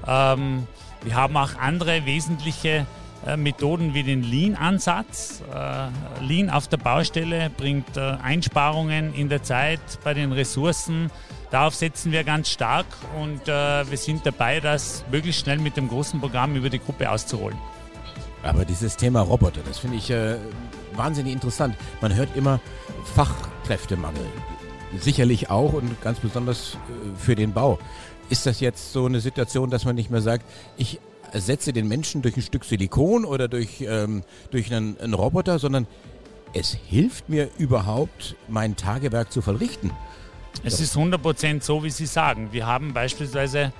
Ähm, 0.07 0.67
wir 1.03 1.15
haben 1.15 1.37
auch 1.37 1.55
andere 1.59 2.05
wesentliche 2.05 2.85
äh, 3.25 3.37
Methoden 3.37 3.93
wie 3.93 4.03
den 4.03 4.23
Lean-Ansatz. 4.23 5.43
Äh, 5.53 6.23
Lean 6.23 6.49
auf 6.49 6.67
der 6.67 6.77
Baustelle 6.77 7.49
bringt 7.49 7.97
äh, 7.97 8.17
Einsparungen 8.21 9.13
in 9.13 9.29
der 9.29 9.43
Zeit 9.43 9.79
bei 10.03 10.13
den 10.13 10.31
Ressourcen. 10.31 11.09
Darauf 11.51 11.75
setzen 11.75 12.11
wir 12.11 12.23
ganz 12.23 12.49
stark 12.49 12.87
und 13.21 13.47
wir 13.47 13.97
sind 13.97 14.25
dabei, 14.25 14.59
das 14.59 15.05
möglichst 15.09 15.41
schnell 15.41 15.59
mit 15.59 15.77
dem 15.77 15.87
großen 15.87 16.19
Programm 16.19 16.55
über 16.55 16.69
die 16.69 16.79
Gruppe 16.79 17.09
auszurollen. 17.09 17.57
Aber 18.43 18.65
dieses 18.65 18.97
Thema 18.97 19.21
Roboter, 19.21 19.61
das 19.65 19.79
finde 19.79 19.97
ich 19.97 20.09
äh, 20.09 20.35
wahnsinnig 20.97 21.33
interessant. 21.33 21.75
Man 22.01 22.15
hört 22.15 22.35
immer 22.35 22.59
Fachkräftemangel. 23.15 24.25
Sicherlich 24.99 25.49
auch 25.49 25.73
und 25.73 26.01
ganz 26.01 26.19
besonders 26.19 26.75
äh, 26.75 27.17
für 27.17 27.35
den 27.35 27.53
Bau. 27.53 27.79
Ist 28.29 28.45
das 28.45 28.59
jetzt 28.59 28.93
so 28.93 29.05
eine 29.05 29.19
Situation, 29.19 29.69
dass 29.69 29.85
man 29.85 29.95
nicht 29.95 30.09
mehr 30.09 30.21
sagt, 30.21 30.45
ich 30.77 30.99
ersetze 31.31 31.73
den 31.73 31.87
Menschen 31.87 32.21
durch 32.21 32.37
ein 32.37 32.41
Stück 32.41 32.63
Silikon 32.63 33.25
oder 33.25 33.47
durch, 33.47 33.81
ähm, 33.81 34.23
durch 34.51 34.73
einen, 34.73 34.99
einen 34.99 35.13
Roboter, 35.13 35.59
sondern 35.59 35.85
es 36.53 36.77
hilft 36.87 37.27
mir 37.27 37.49
überhaupt, 37.57 38.35
mein 38.47 38.75
Tagewerk 38.75 39.31
zu 39.31 39.41
vollrichten? 39.41 39.91
Es 40.63 40.79
ist 40.79 40.95
100% 40.95 41.61
so, 41.61 41.83
wie 41.83 41.89
Sie 41.89 42.05
sagen. 42.05 42.49
Wir 42.51 42.65
haben 42.65 42.93
beispielsweise 42.93 43.73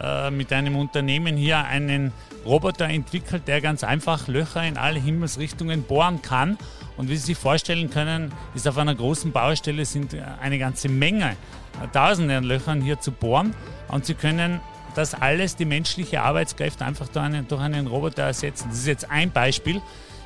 äh, 0.00 0.30
mit 0.30 0.52
einem 0.52 0.76
Unternehmen 0.76 1.36
hier 1.36 1.58
einen 1.58 2.12
Roboter 2.44 2.88
entwickelt, 2.88 3.46
der 3.46 3.60
ganz 3.60 3.84
einfach 3.84 4.28
Löcher 4.28 4.64
in 4.64 4.76
alle 4.76 4.98
Himmelsrichtungen 4.98 5.82
bohren 5.84 6.22
kann. 6.22 6.58
Und 6.96 7.08
wie 7.08 7.16
Sie 7.16 7.26
sich 7.26 7.38
vorstellen 7.38 7.90
können, 7.90 8.32
ist 8.54 8.68
auf 8.68 8.76
einer 8.78 8.94
großen 8.94 9.32
Baustelle 9.32 9.84
sind 9.84 10.16
eine 10.40 10.58
ganze 10.58 10.88
Menge, 10.88 11.36
äh, 11.82 11.88
tausende 11.92 12.40
Löchern 12.40 12.80
hier 12.80 13.00
zu 13.00 13.12
bohren. 13.12 13.54
Und 13.88 14.04
Sie 14.06 14.14
können 14.14 14.60
das 14.94 15.14
alles, 15.14 15.56
die 15.56 15.64
menschliche 15.64 16.22
Arbeitskräfte, 16.22 16.84
einfach 16.84 17.08
durch 17.08 17.24
einen, 17.24 17.48
durch 17.48 17.62
einen 17.62 17.86
Roboter 17.86 18.24
ersetzen. 18.24 18.68
Das 18.68 18.78
ist 18.78 18.86
jetzt 18.86 19.10
ein 19.10 19.30
Beispiel. 19.30 19.80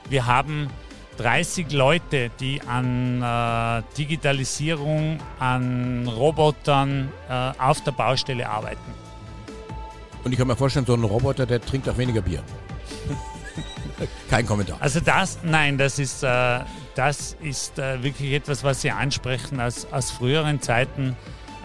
Wir 0.09 0.27
haben 0.27 0.69
30 1.19 1.73
Leute, 1.73 2.31
die 2.41 2.61
an 2.63 3.23
äh, 3.23 3.83
Digitalisierung, 3.97 5.19
an 5.39 6.07
Robotern 6.09 7.11
äh, 7.29 7.53
auf 7.59 7.83
der 7.83 7.93
Baustelle 7.93 8.49
arbeiten. 8.49 9.06
Und 10.27 10.33
ich 10.33 10.39
kann 10.39 10.49
mir 10.49 10.57
vorstellen, 10.57 10.85
so 10.85 10.95
ein 10.95 11.05
Roboter, 11.05 11.47
der 11.47 11.61
trinkt 11.61 11.89
auch 11.89 11.97
weniger 11.99 12.21
Bier. 12.21 12.43
Kein 14.29 14.45
Kommentar. 14.45 14.77
Also 14.81 14.99
das, 14.99 15.39
nein, 15.45 15.79
das 15.79 16.01
ist, 16.01 16.25
äh, 16.25 16.59
das 16.97 17.37
ist 17.41 17.79
äh, 17.79 18.03
wirklich 18.03 18.33
etwas, 18.33 18.65
was 18.65 18.81
Sie 18.81 18.91
ansprechen 18.91 19.61
aus, 19.61 19.87
aus 19.93 20.11
früheren 20.11 20.61
Zeiten. 20.61 21.17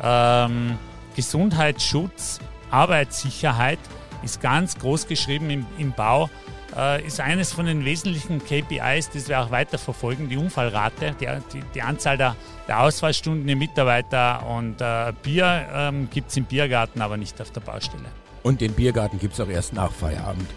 Ähm, 0.03 0.77
Gesundheitsschutz 1.15 2.39
Arbeitssicherheit 2.69 3.79
ist 4.21 4.41
ganz 4.41 4.77
groß 4.77 5.07
geschrieben 5.07 5.49
im, 5.49 5.65
im 5.79 5.91
Bau, 5.93 6.29
äh, 6.77 7.03
ist 7.03 7.19
eines 7.19 7.51
von 7.53 7.65
den 7.65 7.83
wesentlichen 7.83 8.45
KPIs, 8.45 9.09
das 9.09 9.27
wir 9.27 9.41
auch 9.41 9.49
weiter 9.49 9.79
verfolgen, 9.79 10.29
die 10.29 10.37
Unfallrate, 10.37 11.15
die, 11.19 11.25
die, 11.51 11.63
die 11.73 11.81
Anzahl 11.81 12.15
der, 12.15 12.35
der 12.67 12.81
Ausfallstunden 12.81 13.47
der 13.47 13.55
Mitarbeiter 13.55 14.45
und 14.45 14.79
äh, 14.81 15.13
Bier 15.23 15.67
ähm, 15.73 16.09
gibt 16.11 16.29
es 16.29 16.37
im 16.37 16.43
Biergarten, 16.43 17.01
aber 17.01 17.17
nicht 17.17 17.41
auf 17.41 17.49
der 17.49 17.61
Baustelle. 17.61 18.20
Und 18.43 18.61
den 18.61 18.73
Biergarten 18.73 19.19
gibt 19.19 19.33
es 19.33 19.39
auch 19.39 19.49
erst 19.49 19.73
nach 19.73 19.91
Feierabend. 19.91 20.47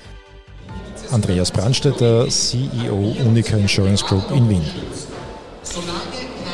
Andreas 1.10 1.50
Brandstetter, 1.50 2.28
CEO 2.28 3.14
Unica 3.24 3.56
Insurance 3.56 4.04
Group 4.04 4.30
in 4.30 4.48
Wien. 4.48 4.64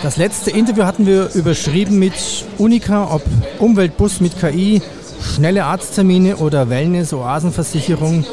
Das 0.02 0.16
letzte 0.16 0.50
Interview 0.50 0.84
hatten 0.84 1.06
wir 1.06 1.30
überschrieben 1.34 1.98
mit 1.98 2.14
Unica, 2.58 3.14
ob 3.14 3.22
Umweltbus 3.58 4.20
mit 4.20 4.38
KI 4.38 4.82
Schnelle 5.22 5.64
Arzttermine 5.64 6.36
oder 6.38 6.68
Wellness-Oasenversicherung. 6.70 8.24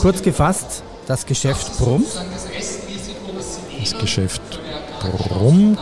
Kurz 0.00 0.22
gefasst, 0.22 0.82
das 1.06 1.26
Geschäft 1.26 1.78
brummt. 1.78 2.06
Das 3.80 3.98
Geschäft 3.98 4.42
brummt 5.00 5.80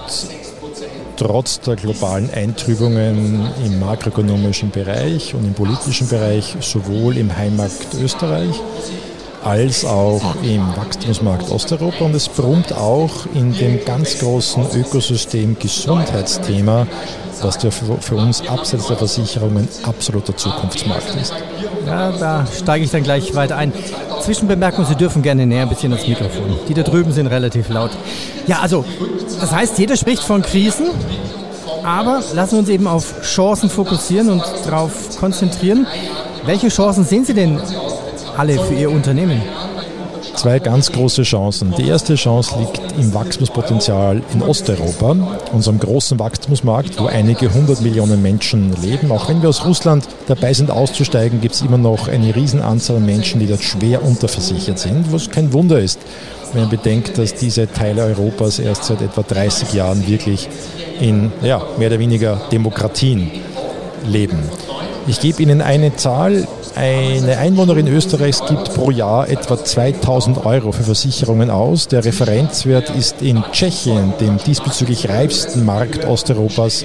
trotz 1.20 1.60
der 1.60 1.76
globalen 1.76 2.30
Eintrübungen 2.32 3.46
im 3.62 3.78
makroökonomischen 3.78 4.70
Bereich 4.70 5.34
und 5.34 5.44
im 5.44 5.52
politischen 5.52 6.08
Bereich, 6.08 6.56
sowohl 6.60 7.18
im 7.18 7.36
Heimmarkt 7.36 7.92
Österreich 8.02 8.58
als 9.44 9.84
auch 9.84 10.34
im 10.42 10.66
Wachstumsmarkt 10.76 11.50
Osteuropa. 11.50 12.06
Und 12.06 12.14
es 12.14 12.26
brummt 12.28 12.72
auch 12.72 13.26
in 13.34 13.54
dem 13.54 13.84
ganz 13.84 14.18
großen 14.18 14.64
Ökosystem 14.74 15.58
Gesundheitsthema, 15.58 16.86
was 17.42 17.58
für 18.00 18.14
uns 18.14 18.46
abseits 18.48 18.86
der 18.86 18.96
Versicherungen 18.96 19.68
absoluter 19.82 20.34
Zukunftsmarkt 20.34 21.16
ist. 21.20 21.34
Ja, 21.90 22.12
da 22.12 22.46
steige 22.46 22.84
ich 22.84 22.90
dann 22.90 23.02
gleich 23.02 23.34
weiter 23.34 23.56
ein. 23.56 23.72
Zwischenbemerkung, 24.20 24.84
Sie 24.84 24.94
dürfen 24.94 25.22
gerne 25.22 25.46
näher 25.46 25.62
ein 25.62 25.68
bisschen 25.68 25.92
ans 25.92 26.06
Mikrofon. 26.06 26.56
Die 26.68 26.74
da 26.74 26.82
drüben 26.82 27.12
sind 27.12 27.26
relativ 27.26 27.68
laut. 27.68 27.90
Ja, 28.46 28.60
also, 28.60 28.84
das 29.40 29.50
heißt, 29.50 29.78
jeder 29.78 29.96
spricht 29.96 30.22
von 30.22 30.42
Krisen, 30.42 30.86
aber 31.82 32.22
lassen 32.34 32.52
wir 32.52 32.58
uns 32.60 32.68
eben 32.68 32.86
auf 32.86 33.22
Chancen 33.22 33.68
fokussieren 33.68 34.30
und 34.30 34.42
darauf 34.64 35.18
konzentrieren. 35.18 35.86
Welche 36.44 36.68
Chancen 36.68 37.04
sehen 37.04 37.24
Sie 37.24 37.34
denn 37.34 37.60
alle 38.36 38.58
für 38.58 38.74
Ihr 38.74 38.90
Unternehmen? 38.90 39.42
Zwei 40.40 40.58
ganz 40.58 40.90
große 40.90 41.22
Chancen. 41.22 41.74
Die 41.76 41.86
erste 41.86 42.14
Chance 42.14 42.58
liegt 42.58 42.80
im 42.98 43.12
Wachstumspotenzial 43.12 44.22
in 44.32 44.40
Osteuropa, 44.40 45.14
unserem 45.52 45.78
großen 45.78 46.18
Wachstumsmarkt, 46.18 46.98
wo 46.98 47.08
einige 47.08 47.52
hundert 47.52 47.82
Millionen 47.82 48.22
Menschen 48.22 48.74
leben. 48.80 49.12
Auch 49.12 49.28
wenn 49.28 49.42
wir 49.42 49.50
aus 49.50 49.66
Russland 49.66 50.08
dabei 50.28 50.54
sind 50.54 50.70
auszusteigen, 50.70 51.42
gibt 51.42 51.56
es 51.56 51.60
immer 51.60 51.76
noch 51.76 52.08
eine 52.08 52.34
Riesenanzahl 52.34 52.96
an 52.96 53.04
Menschen, 53.04 53.38
die 53.38 53.48
dort 53.48 53.62
schwer 53.62 54.02
unterversichert 54.02 54.78
sind, 54.78 55.12
was 55.12 55.28
kein 55.28 55.52
Wunder 55.52 55.78
ist, 55.78 56.00
wenn 56.54 56.62
man 56.62 56.70
bedenkt, 56.70 57.18
dass 57.18 57.34
diese 57.34 57.70
Teile 57.70 58.04
Europas 58.04 58.60
erst 58.60 58.84
seit 58.84 59.02
etwa 59.02 59.20
30 59.20 59.74
Jahren 59.74 60.08
wirklich 60.08 60.48
in 61.00 61.32
ja, 61.42 61.62
mehr 61.76 61.88
oder 61.88 61.98
weniger 61.98 62.40
Demokratien 62.50 63.30
leben. 64.06 64.38
Ich 65.06 65.20
gebe 65.20 65.42
Ihnen 65.42 65.60
eine 65.60 65.96
Zahl, 65.96 66.46
eine 66.76 67.38
Einwohnerin 67.38 67.88
Österreichs 67.88 68.44
gibt 68.46 68.74
pro 68.74 68.90
Jahr 68.90 69.28
etwa 69.28 69.62
2000 69.62 70.44
Euro 70.46 70.72
für 70.72 70.84
Versicherungen 70.84 71.50
aus. 71.50 71.88
Der 71.88 72.04
Referenzwert 72.04 72.90
ist 72.90 73.22
in 73.22 73.42
Tschechien, 73.50 74.12
dem 74.20 74.38
diesbezüglich 74.38 75.08
reifsten 75.08 75.64
Markt 75.64 76.06
Osteuropas, 76.06 76.84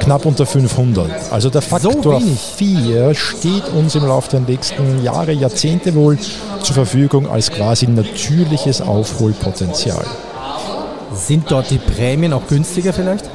knapp 0.00 0.26
unter 0.26 0.44
500. 0.44 1.10
Also 1.30 1.50
der 1.50 1.62
Faktor 1.62 2.20
so 2.20 2.26
4 2.56 3.14
steht 3.14 3.68
uns 3.74 3.94
im 3.94 4.06
Laufe 4.06 4.30
der 4.32 4.40
nächsten 4.40 5.02
Jahre, 5.02 5.32
Jahrzehnte 5.32 5.94
wohl 5.94 6.18
zur 6.62 6.74
Verfügung 6.74 7.30
als 7.30 7.50
quasi 7.50 7.86
natürliches 7.86 8.82
Aufholpotenzial. 8.82 10.04
Sind 11.14 11.50
dort 11.50 11.70
die 11.70 11.78
Prämien 11.78 12.32
auch 12.32 12.46
günstiger 12.48 12.92
vielleicht? 12.92 13.30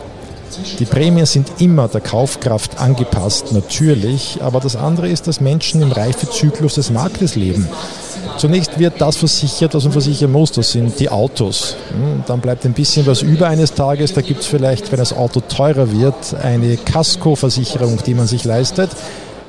Die 0.79 0.85
Prämien 0.85 1.25
sind 1.25 1.49
immer 1.59 1.87
der 1.87 2.01
Kaufkraft 2.01 2.79
angepasst, 2.79 3.51
natürlich, 3.51 4.39
aber 4.41 4.59
das 4.59 4.75
andere 4.75 5.09
ist, 5.09 5.27
dass 5.27 5.41
Menschen 5.41 5.81
im 5.81 5.91
Reifezyklus 5.91 6.75
des 6.75 6.89
Marktes 6.89 7.35
leben. 7.35 7.67
Zunächst 8.37 8.77
wird 8.77 9.01
das 9.01 9.17
versichert, 9.17 9.73
was 9.73 9.83
man 9.83 9.93
versichern 9.93 10.31
muss, 10.31 10.51
das 10.51 10.71
sind 10.71 10.99
die 10.99 11.09
Autos. 11.09 11.75
Hm, 11.89 12.23
dann 12.27 12.39
bleibt 12.39 12.65
ein 12.65 12.73
bisschen 12.73 13.05
was 13.07 13.21
über 13.21 13.47
eines 13.47 13.73
Tages, 13.73 14.13
da 14.13 14.21
gibt 14.21 14.41
es 14.41 14.45
vielleicht, 14.45 14.91
wenn 14.91 14.99
das 14.99 15.13
Auto 15.13 15.41
teurer 15.41 15.91
wird, 15.91 16.35
eine 16.43 16.77
Kaskoversicherung, 16.77 17.99
die 18.05 18.13
man 18.13 18.27
sich 18.27 18.43
leistet. 18.43 18.89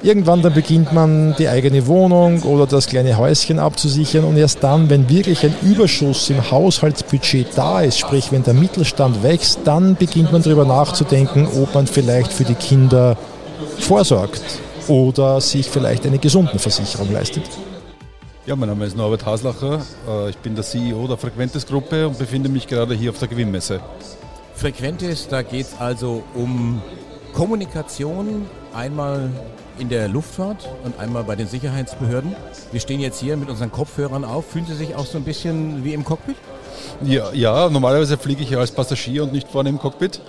Irgendwann 0.01 0.43
dann 0.43 0.55
beginnt 0.55 0.93
man 0.93 1.35
die 1.39 1.49
eigene 1.49 1.89
Wohnung 1.89 2.43
oder 2.43 2.67
das 2.69 2.87
kleine 2.87 3.19
Häuschen 3.19 3.59
abzusichern 3.59 4.23
und 4.23 4.37
erst 4.37 4.63
dann, 4.63 4.89
wenn 4.91 5.09
wirklich 5.09 5.45
ein 5.45 5.55
Überschuss 5.63 6.31
im 6.31 6.51
Haushaltsbudget 6.51 7.49
da 7.57 7.81
ist, 7.81 7.99
sprich 7.99 8.31
wenn 8.31 8.45
der 8.45 8.55
Mittelstand 8.55 9.25
wächst, 9.25 9.61
dann 9.65 9.97
beginnt 9.97 10.31
man 10.31 10.43
darüber 10.43 10.65
nachzudenken, 10.65 11.49
ob 11.61 11.75
man 11.75 11.89
vielleicht 11.89 12.33
für 12.33 12.45
die 12.45 12.55
Kinder 12.55 13.17
vorsorgt 13.81 14.61
oder 14.87 15.41
sich 15.41 15.69
vielleicht 15.69 16.07
eine 16.07 16.19
Gesundenversicherung 16.19 17.13
leistet. 17.13 17.43
Ja, 18.47 18.55
mein 18.55 18.69
Name 18.69 18.87
ist 18.87 18.97
Norbert 18.97 19.27
Haslacher. 19.27 19.83
Äh, 20.09 20.31
ich 20.31 20.39
bin 20.39 20.55
der 20.55 20.65
CEO 20.65 21.09
der 21.09 21.17
Frequentes-Gruppe 21.17 22.07
und 22.07 22.19
befinde 22.19 22.49
mich 22.49 22.69
gerade 22.69 22.95
hier 22.95 23.11
auf 23.11 23.19
der 23.19 23.29
Gewinnmesse. 23.29 23.81
Frequentes, 24.55 25.27
da 25.29 25.43
geht 25.43 25.67
es 25.67 25.79
also 25.79 26.23
um 26.35 26.81
Kommunikation 27.35 28.47
Einmal 28.75 29.31
in 29.79 29.89
der 29.89 30.09
Luftfahrt 30.09 30.69
und 30.85 30.99
einmal 30.99 31.25
bei 31.25 31.37
den 31.37 31.49
Sicherheitsbehörden. 31.49 32.35
Wir 32.73 32.81
stehen 32.81 33.01
jetzt 33.01 33.21
hier 33.21 33.37
mit 33.37 33.49
unseren 33.49 33.73
Kopfhörern 33.73 34.25
auf. 34.25 34.47
Fühlen 34.47 34.67
Sie 34.67 34.75
sich 34.75 34.95
auch 34.97 35.07
so 35.07 35.19
ein 35.19 35.25
bisschen 35.25 35.85
wie 35.85 35.95
im 35.95 36.05
Cockpit? 36.05 36.37
Ja, 37.05 37.33
ja, 37.33 37.69
normalerweise 37.69 38.19
fliege 38.19 38.43
ich 38.43 38.51
ja 38.51 38.59
als 38.59 38.73
Passagier 38.73 39.23
und 39.23 39.33
nicht 39.33 39.49
vorne 39.49 39.69
im 39.69 39.79
Cockpit. 39.79 40.21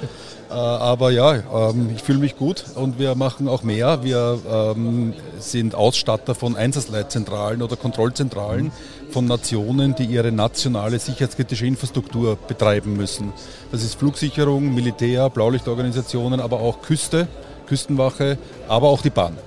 Äh, 0.49 0.53
aber 0.53 1.11
ja, 1.11 1.35
ähm, 1.69 1.91
ich 1.95 2.03
fühle 2.03 2.19
mich 2.19 2.37
gut 2.37 2.65
und 2.75 2.99
wir 2.99 3.15
machen 3.15 3.47
auch 3.47 3.63
mehr. 3.63 4.03
Wir 4.03 4.39
ähm, 4.49 5.13
sind 5.39 5.75
Ausstatter 5.75 6.35
von 6.35 6.55
Einsatzleitzentralen 6.55 7.61
oder 7.61 7.75
Kontrollzentralen 7.75 8.71
von 9.11 9.25
Nationen, 9.25 9.95
die 9.95 10.05
ihre 10.05 10.31
nationale 10.31 10.99
sicherheitskritische 10.99 11.65
Infrastruktur 11.65 12.37
betreiben 12.47 12.95
müssen. 12.95 13.33
Das 13.71 13.83
ist 13.83 13.95
Flugsicherung, 13.95 14.73
Militär, 14.73 15.29
Blaulichtorganisationen, 15.29 16.39
aber 16.39 16.59
auch 16.59 16.81
Küste, 16.81 17.27
Küstenwache, 17.69 18.37
aber 18.67 18.89
auch 18.89 19.01
die 19.01 19.09
Bahn. 19.09 19.37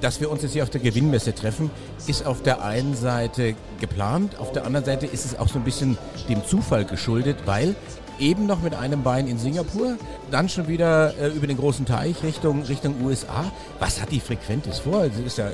Dass 0.00 0.20
wir 0.20 0.30
uns 0.30 0.42
jetzt 0.42 0.52
hier 0.52 0.62
auf 0.62 0.70
der 0.70 0.80
Gewinnmesse 0.80 1.34
treffen, 1.34 1.70
ist 2.06 2.26
auf 2.26 2.42
der 2.42 2.62
einen 2.62 2.94
Seite 2.94 3.54
geplant, 3.80 4.38
auf 4.38 4.52
der 4.52 4.64
anderen 4.64 4.84
Seite 4.84 5.06
ist 5.06 5.24
es 5.24 5.38
auch 5.38 5.48
so 5.48 5.58
ein 5.58 5.64
bisschen 5.64 5.96
dem 6.28 6.44
Zufall 6.44 6.84
geschuldet, 6.84 7.38
weil 7.46 7.74
eben 8.20 8.46
noch 8.46 8.62
mit 8.62 8.74
einem 8.74 9.02
Bein 9.02 9.26
in 9.26 9.38
Singapur, 9.38 9.96
dann 10.30 10.48
schon 10.48 10.68
wieder 10.68 11.14
äh, 11.18 11.28
über 11.28 11.46
den 11.46 11.56
großen 11.56 11.86
Teich 11.86 12.22
Richtung, 12.22 12.62
Richtung 12.62 13.04
USA. 13.04 13.50
Was 13.78 14.00
hat 14.00 14.12
die 14.12 14.20
Frequentis 14.20 14.80
vor? 14.80 15.08
Sie 15.10 15.22
ist 15.22 15.38
ja 15.38 15.48
äh, 15.48 15.52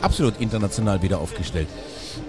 absolut 0.00 0.40
international 0.40 1.02
wieder 1.02 1.18
aufgestellt. 1.18 1.68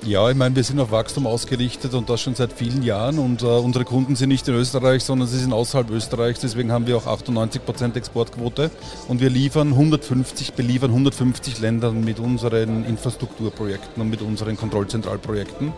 Ja, 0.04 0.30
ich 0.30 0.36
meine, 0.36 0.56
wir 0.56 0.64
sind 0.64 0.80
auf 0.80 0.92
Wachstum 0.92 1.28
ausgerichtet 1.28 1.94
und 1.94 2.10
das 2.10 2.22
schon 2.22 2.36
seit 2.36 2.54
vielen 2.54 2.84
Jahren 2.84 3.20
und 3.20 3.44
äh, 3.44 3.46
unsere 3.46 3.86
Kunden 3.86 4.16
sind 4.16 4.30
nicht 4.30 4.48
in 4.48 4.56
Österreich, 4.56 5.04
sondern 5.04 5.28
sie 5.28 5.38
sind 5.38 5.54
außerhalb 5.54 5.90
Österreichs, 5.92 6.40
deswegen 6.40 6.72
haben 6.72 6.88
wir 6.88 6.98
auch 6.98 7.06
98% 7.06 7.96
Exportquote 7.96 8.72
und 9.08 9.22
wir 9.22 9.30
liefern 9.30 9.70
150, 9.70 10.54
beliefern 10.54 10.92
150 10.92 11.60
Ländern 11.60 12.04
mit 12.04 12.20
unseren 12.20 12.86
Infrastrukturprojekten 12.86 14.02
und 14.02 14.10
mit 14.10 14.22
unseren 14.22 14.58
Kontrollzentralprojekten. 14.58 15.74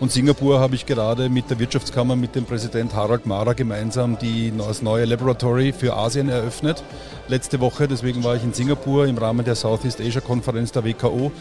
Und 0.00 0.12
Singapur 0.12 0.60
habe 0.60 0.76
ich 0.76 0.86
gerade 0.86 1.28
mit 1.28 1.50
der 1.50 1.58
Wirtschaftskammer, 1.58 2.14
mit 2.14 2.36
dem 2.36 2.44
Präsident 2.44 2.94
Harald 2.94 3.26
Mara 3.26 3.52
gemeinsam 3.52 4.16
die, 4.16 4.52
das 4.56 4.80
neue 4.80 5.04
Laboratory 5.04 5.72
für 5.72 5.96
Asien 5.96 6.28
eröffnet. 6.28 6.84
Letzte 7.26 7.58
Woche, 7.58 7.88
deswegen 7.88 8.22
war 8.22 8.36
ich 8.36 8.44
in 8.44 8.52
Singapur 8.52 9.06
im 9.06 9.18
Rahmen 9.18 9.44
der 9.44 9.56
Southeast 9.56 10.00
Asia 10.00 10.20
Konferenz 10.20 10.70
der 10.70 10.84
WKO. 10.84 11.32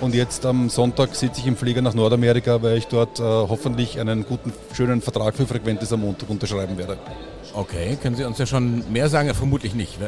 Und 0.00 0.14
jetzt 0.14 0.46
am 0.46 0.68
Sonntag 0.68 1.14
sitze 1.16 1.40
ich 1.40 1.46
im 1.46 1.56
Flieger 1.56 1.82
nach 1.82 1.94
Nordamerika, 1.94 2.62
weil 2.62 2.78
ich 2.78 2.86
dort 2.86 3.18
äh, 3.18 3.22
hoffentlich 3.22 3.98
einen 3.98 4.24
guten, 4.24 4.52
schönen 4.74 5.00
Vertrag 5.02 5.34
für 5.34 5.46
Frequentis 5.46 5.92
am 5.92 6.02
Montag 6.02 6.30
unterschreiben 6.30 6.78
werde. 6.78 6.98
Okay, 7.52 7.96
können 8.00 8.14
Sie 8.14 8.24
uns 8.24 8.38
ja 8.38 8.46
schon 8.46 8.84
mehr 8.92 9.08
sagen? 9.08 9.28
Ja, 9.28 9.34
vermutlich 9.34 9.74
nicht. 9.74 9.98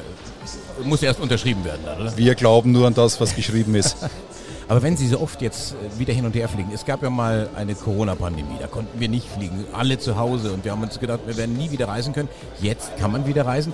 Muss 0.85 1.03
erst 1.03 1.21
unterschrieben 1.21 1.65
werden, 1.65 1.83
oder? 1.85 2.17
Wir 2.17 2.35
glauben 2.35 2.73
nur 2.73 2.87
an 2.87 2.95
das, 2.95 3.21
was 3.21 3.35
geschrieben 3.35 3.75
ist. 3.75 3.97
Aber 4.69 4.83
wenn 4.83 4.97
Sie 4.97 5.07
so 5.07 5.21
oft 5.21 5.43
jetzt 5.43 5.75
äh, 5.75 5.99
wieder 5.99 6.13
hin 6.13 6.27
und 6.27 6.35
her 6.35 6.49
fliegen, 6.49 6.71
es 6.75 6.85
gab 6.85 7.03
ja 7.03 7.11
mal 7.11 7.49
eine 7.55 7.75
Corona-Pandemie, 7.75 8.57
da 8.61 8.67
konnten 8.67 8.99
wir 8.99 9.09
nicht 9.09 9.29
fliegen, 9.29 9.65
alle 9.73 9.99
zu 9.99 10.17
Hause 10.17 10.53
und 10.53 10.65
wir 10.65 10.73
haben 10.73 10.83
uns 10.83 10.99
gedacht, 10.99 11.21
wir 11.27 11.37
werden 11.37 11.57
nie 11.57 11.71
wieder 11.71 11.89
reisen 11.89 12.13
können. 12.13 12.29
Jetzt 12.61 12.97
kann 12.97 13.13
man 13.13 13.27
wieder 13.27 13.47
reisen. 13.47 13.73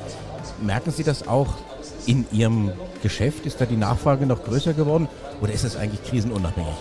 Merken 0.61 0.91
Sie 0.91 1.03
das 1.03 1.27
auch 1.27 1.49
in 2.07 2.27
Ihrem 2.31 2.73
Geschäft? 3.03 3.47
Ist 3.47 3.61
da 3.61 3.65
die 3.65 3.77
Nachfrage 3.77 4.27
noch 4.27 4.45
größer 4.45 4.75
geworden 4.75 5.09
oder 5.41 5.53
ist 5.53 5.65
es 5.65 5.77
eigentlich 5.77 6.03
krisenunabhängig? 6.05 6.75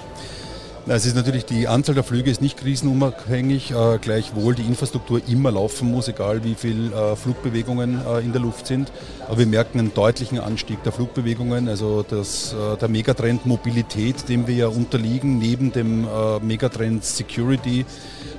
Es 0.88 1.06
ist 1.06 1.16
natürlich, 1.16 1.46
die 1.46 1.68
Anzahl 1.68 1.94
der 1.94 2.04
Flüge 2.04 2.32
ist 2.32 2.42
nicht 2.42 2.58
krisenunabhängig, 2.58 3.72
äh, 3.72 4.00
gleichwohl 4.00 4.56
die 4.56 4.64
Infrastruktur 4.64 5.22
immer 5.28 5.52
laufen 5.52 5.92
muss, 5.92 6.08
egal 6.08 6.44
wie 6.44 6.56
viel 6.56 6.92
äh, 6.92 7.16
Flugbewegungen 7.16 8.02
äh, 8.04 8.20
in 8.22 8.32
der 8.32 8.42
Luft 8.42 8.66
sind. 8.66 8.92
Aber 9.28 9.38
wir 9.38 9.46
merken 9.46 9.78
einen 9.78 9.94
deutlichen 9.94 10.40
Anstieg 10.40 10.82
der 10.82 10.92
Flugbewegungen, 10.92 11.70
also 11.70 12.02
das, 12.02 12.54
äh, 12.54 12.78
der 12.78 12.90
Megatrend 12.90 13.46
Mobilität, 13.46 14.28
dem 14.28 14.48
wir 14.48 14.56
ja 14.56 14.68
unterliegen, 14.68 15.38
neben 15.38 15.72
dem 15.72 16.04
äh, 16.04 16.40
Megatrend 16.40 17.06
Security, 17.06 17.86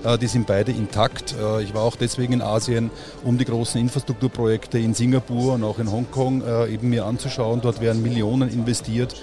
äh, 0.02 0.18
die 0.18 0.26
sind 0.26 0.48
beide 0.48 0.72
intakt. 0.72 1.36
Ich 1.62 1.72
war 1.74 1.82
auch 1.82 1.94
deswegen 1.94 2.32
in 2.32 2.42
Asien, 2.42 2.90
um 3.22 3.38
die 3.38 3.44
großen 3.44 3.80
Infrastrukturprojekte 3.80 4.78
in 4.78 4.94
Singapur 4.94 5.54
und 5.54 5.62
auch 5.62 5.78
in 5.78 5.90
Hongkong 5.90 6.42
eben 6.68 6.90
mir 6.90 7.06
anzuschauen. 7.06 7.60
Dort 7.60 7.80
werden 7.80 8.02
Millionen 8.02 8.50
investiert 8.50 9.14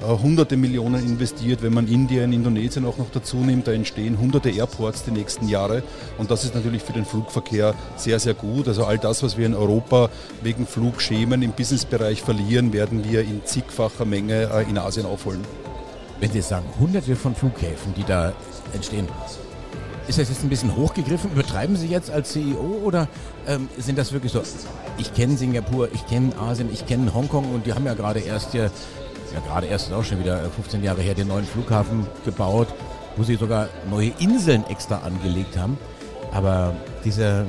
hunderte 0.00 0.56
Millionen 0.56 1.04
investiert. 1.04 1.62
Wenn 1.62 1.74
man 1.74 1.88
Indien, 1.88 2.32
Indonesien 2.32 2.84
auch 2.84 2.98
noch 2.98 3.10
dazu 3.10 3.38
nimmt, 3.38 3.66
da 3.66 3.72
entstehen 3.72 4.18
hunderte 4.18 4.50
Airports 4.50 5.04
die 5.04 5.10
nächsten 5.10 5.48
Jahre. 5.48 5.82
Und 6.18 6.30
das 6.30 6.44
ist 6.44 6.54
natürlich 6.54 6.82
für 6.82 6.92
den 6.92 7.04
Flugverkehr 7.04 7.74
sehr, 7.96 8.18
sehr 8.20 8.34
gut. 8.34 8.68
Also 8.68 8.84
all 8.84 8.98
das, 8.98 9.22
was 9.22 9.36
wir 9.36 9.46
in 9.46 9.54
Europa 9.54 10.10
wegen 10.42 10.66
Flugschemen 10.66 11.42
im 11.42 11.52
Businessbereich 11.52 12.22
verlieren, 12.22 12.72
werden 12.72 13.04
wir 13.04 13.22
in 13.22 13.44
zigfacher 13.44 14.04
Menge 14.04 14.50
äh, 14.52 14.68
in 14.68 14.78
Asien 14.78 15.06
aufholen. 15.06 15.40
Wenn 16.20 16.32
Sie 16.32 16.40
sagen, 16.40 16.66
hunderte 16.80 17.14
von 17.14 17.34
Flughäfen, 17.34 17.94
die 17.96 18.04
da 18.04 18.32
entstehen, 18.72 19.06
ist 20.08 20.18
das 20.18 20.30
jetzt 20.30 20.42
ein 20.42 20.48
bisschen 20.48 20.74
hochgegriffen? 20.74 21.30
Übertreiben 21.32 21.76
Sie 21.76 21.86
jetzt 21.86 22.10
als 22.10 22.32
CEO 22.32 22.80
oder 22.82 23.08
ähm, 23.48 23.68
sind 23.78 23.98
das 23.98 24.12
wirklich 24.12 24.30
so? 24.30 24.42
Ich 24.98 25.12
kenne 25.14 25.36
Singapur, 25.36 25.88
ich 25.92 26.06
kenne 26.06 26.36
Asien, 26.38 26.68
ich 26.72 26.86
kenne 26.86 27.12
Hongkong 27.12 27.52
und 27.52 27.66
die 27.66 27.72
haben 27.72 27.86
ja 27.86 27.94
gerade 27.94 28.20
erst 28.20 28.52
hier, 28.52 28.70
ja 29.34 29.40
gerade 29.46 29.66
erst 29.66 29.88
ist 29.88 29.94
auch 29.94 30.04
schon 30.04 30.20
wieder 30.20 30.38
15 30.50 30.84
Jahre 30.84 31.00
her, 31.00 31.14
den 31.14 31.28
neuen 31.28 31.46
Flughafen 31.46 32.06
gebaut, 32.24 32.68
wo 33.16 33.24
sie 33.24 33.36
sogar 33.36 33.68
neue 33.90 34.12
Inseln 34.18 34.64
extra 34.68 34.98
angelegt 34.98 35.56
haben. 35.56 35.78
Aber 36.30 36.74
diese, 37.04 37.46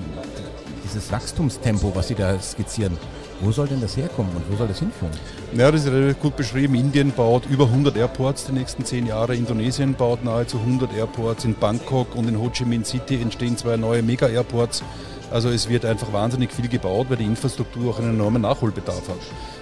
dieses 0.86 1.12
Wachstumstempo, 1.12 1.92
was 1.94 2.08
Sie 2.08 2.16
da 2.16 2.40
skizzieren, 2.40 2.98
wo 3.42 3.52
soll 3.52 3.68
denn 3.68 3.82
das 3.82 3.96
herkommen 3.96 4.32
und 4.36 4.44
wo 4.50 4.56
soll 4.56 4.68
das 4.68 4.80
hinführen? 4.80 5.14
Ja, 5.54 5.72
das 5.72 5.86
ist 5.86 5.92
relativ 5.92 6.22
gut 6.22 6.36
beschrieben. 6.36 6.76
Indien 6.76 7.12
baut 7.12 7.46
über 7.50 7.66
100 7.66 7.96
Airports 7.96 8.46
die 8.46 8.52
nächsten 8.54 8.86
zehn 8.86 9.06
Jahre. 9.06 9.36
Indonesien 9.36 9.96
baut 9.96 10.24
nahezu 10.24 10.58
100 10.58 10.94
Airports. 10.94 11.46
In 11.46 11.56
Bangkok 11.56 12.16
und 12.16 12.28
in 12.28 12.40
Ho 12.40 12.50
Chi 12.50 12.66
Minh 12.66 12.84
City 12.84 13.22
entstehen 13.22 13.58
zwei 13.58 13.78
neue 13.78 14.02
Mega-Airports. 14.02 14.84
Also 15.32 15.50
es 15.50 15.70
wird 15.70 15.86
einfach 15.86 16.12
wahnsinnig 16.12 16.52
viel 16.52 16.68
gebaut, 16.68 17.08
weil 17.10 17.18
die 17.18 17.26
Infrastruktur 17.26 17.94
auch 17.94 18.00
einen 18.00 18.16
enormen 18.16 18.42
Nachholbedarf 18.42 19.08
hat. 19.10 19.20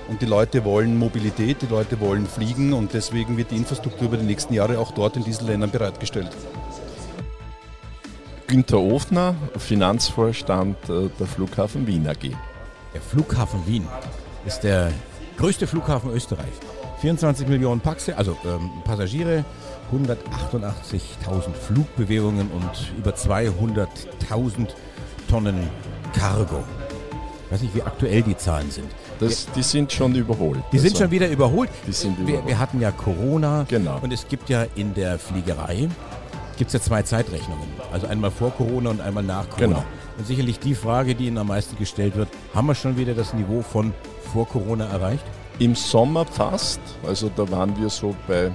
Und 0.07 0.21
die 0.21 0.25
Leute 0.25 0.63
wollen 0.63 0.97
Mobilität, 0.97 1.61
die 1.61 1.67
Leute 1.67 1.99
wollen 1.99 2.25
fliegen 2.25 2.73
und 2.73 2.93
deswegen 2.93 3.37
wird 3.37 3.51
die 3.51 3.57
Infrastruktur 3.57 4.07
über 4.07 4.17
die 4.17 4.25
nächsten 4.25 4.53
Jahre 4.53 4.79
auch 4.79 4.91
dort 4.91 5.17
in 5.17 5.23
diesen 5.23 5.47
Ländern 5.47 5.69
bereitgestellt. 5.71 6.29
Günter 8.47 8.79
Ofner, 8.79 9.35
Finanzvorstand 9.57 10.77
äh, 10.89 11.09
der 11.19 11.27
Flughafen 11.27 11.85
Wien 11.85 12.07
AG. 12.07 12.31
Der 12.93 13.01
Flughafen 13.01 13.67
Wien 13.67 13.85
ist 14.45 14.61
der 14.61 14.91
größte 15.37 15.67
Flughafen 15.67 16.11
Österreichs. 16.11 16.59
24 17.01 17.47
Millionen 17.47 17.81
Paxe, 17.81 18.17
also 18.17 18.37
ähm, 18.45 18.71
Passagiere, 18.85 19.43
188.000 19.93 21.53
Flugbewegungen 21.53 22.49
und 22.49 22.93
über 22.97 23.11
200.000 23.11 24.69
Tonnen 25.29 25.69
Cargo. 26.13 26.63
Ich 27.45 27.51
weiß 27.53 27.61
nicht, 27.61 27.75
wie 27.75 27.81
aktuell 27.83 28.21
die 28.23 28.35
Zahlen 28.35 28.69
sind. 28.71 28.89
Das, 29.19 29.47
die 29.55 29.63
sind 29.63 29.91
schon 29.91 30.13
überholt. 30.15 30.59
Die 30.71 30.79
sind 30.79 30.91
Also, 30.91 31.03
schon 31.05 31.11
wieder 31.11 31.29
überholt. 31.29 31.69
Die 31.87 31.91
sind 31.93 32.17
Wir, 32.19 32.23
überholt. 32.35 32.47
wir 32.47 32.59
hatten 32.59 32.81
ja 32.81 32.91
Corona 32.91 33.65
Genau. 33.69 33.99
und 34.01 34.11
es 34.13 34.27
gibt 34.27 34.49
ja 34.49 34.65
in 34.75 34.93
der 34.93 35.17
Fliegerei 35.17 35.87
gibt 36.57 36.73
ja 36.73 36.79
zwei 36.81 37.03
Zeitrechnungen. 37.03 37.67
Also 37.93 38.07
einmal 38.07 38.31
vor 38.31 38.49
Corona 38.51 38.89
und 38.89 38.99
einmal 38.99 39.21
nach 39.23 39.47
Corona. 39.47 39.67
Genau. 39.67 39.83
Und 40.17 40.25
sicherlich 40.25 40.57
die 40.59 40.73
Frage, 40.73 41.13
die 41.13 41.27
Ihnen 41.27 41.37
am 41.37 41.47
meisten 41.47 41.77
gestellt 41.77 42.15
wird, 42.15 42.29
haben 42.55 42.65
wir 42.65 42.73
schon 42.73 42.97
wieder 42.97 43.13
das 43.13 43.31
Niveau 43.35 43.61
von 43.61 43.93
vor 44.33 44.47
Corona 44.47 44.87
erreicht? 44.87 45.23
Im 45.59 45.75
Sommer 45.75 46.25
fast, 46.25 46.79
also 47.05 47.29
da 47.35 47.47
waren 47.51 47.79
wir 47.79 47.89
so 47.89 48.15
bei 48.27 48.51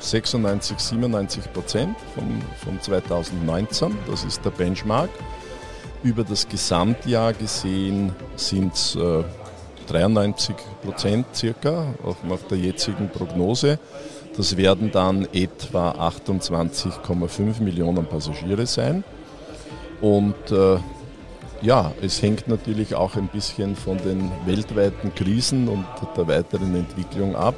96, 0.00 0.76
97 0.80 1.52
Prozent 1.52 1.96
von, 2.16 2.24
von 2.64 2.80
2019, 2.80 3.96
das 4.10 4.24
ist 4.24 4.44
der 4.44 4.50
Benchmark. 4.50 5.08
Über 6.02 6.24
das 6.24 6.48
Gesamtjahr 6.48 7.32
gesehen 7.32 8.12
sind 8.34 8.74
es 8.74 8.96
äh, 8.96 9.22
93 9.86 10.56
Prozent 10.82 11.26
circa, 11.34 11.94
nach 12.28 12.42
der 12.50 12.58
jetzigen 12.58 13.08
Prognose. 13.08 13.78
Das 14.36 14.56
werden 14.56 14.90
dann 14.90 15.28
etwa 15.32 15.90
28,5 15.92 17.62
Millionen 17.62 18.06
Passagiere 18.06 18.66
sein. 18.66 19.04
Und 20.00 20.50
äh, 20.50 20.78
ja, 21.60 21.92
es 22.02 22.20
hängt 22.20 22.48
natürlich 22.48 22.96
auch 22.96 23.14
ein 23.14 23.28
bisschen 23.28 23.76
von 23.76 23.98
den 23.98 24.32
weltweiten 24.46 25.14
Krisen 25.14 25.68
und 25.68 25.84
der 26.16 26.26
weiteren 26.26 26.74
Entwicklung 26.74 27.36
ab, 27.36 27.54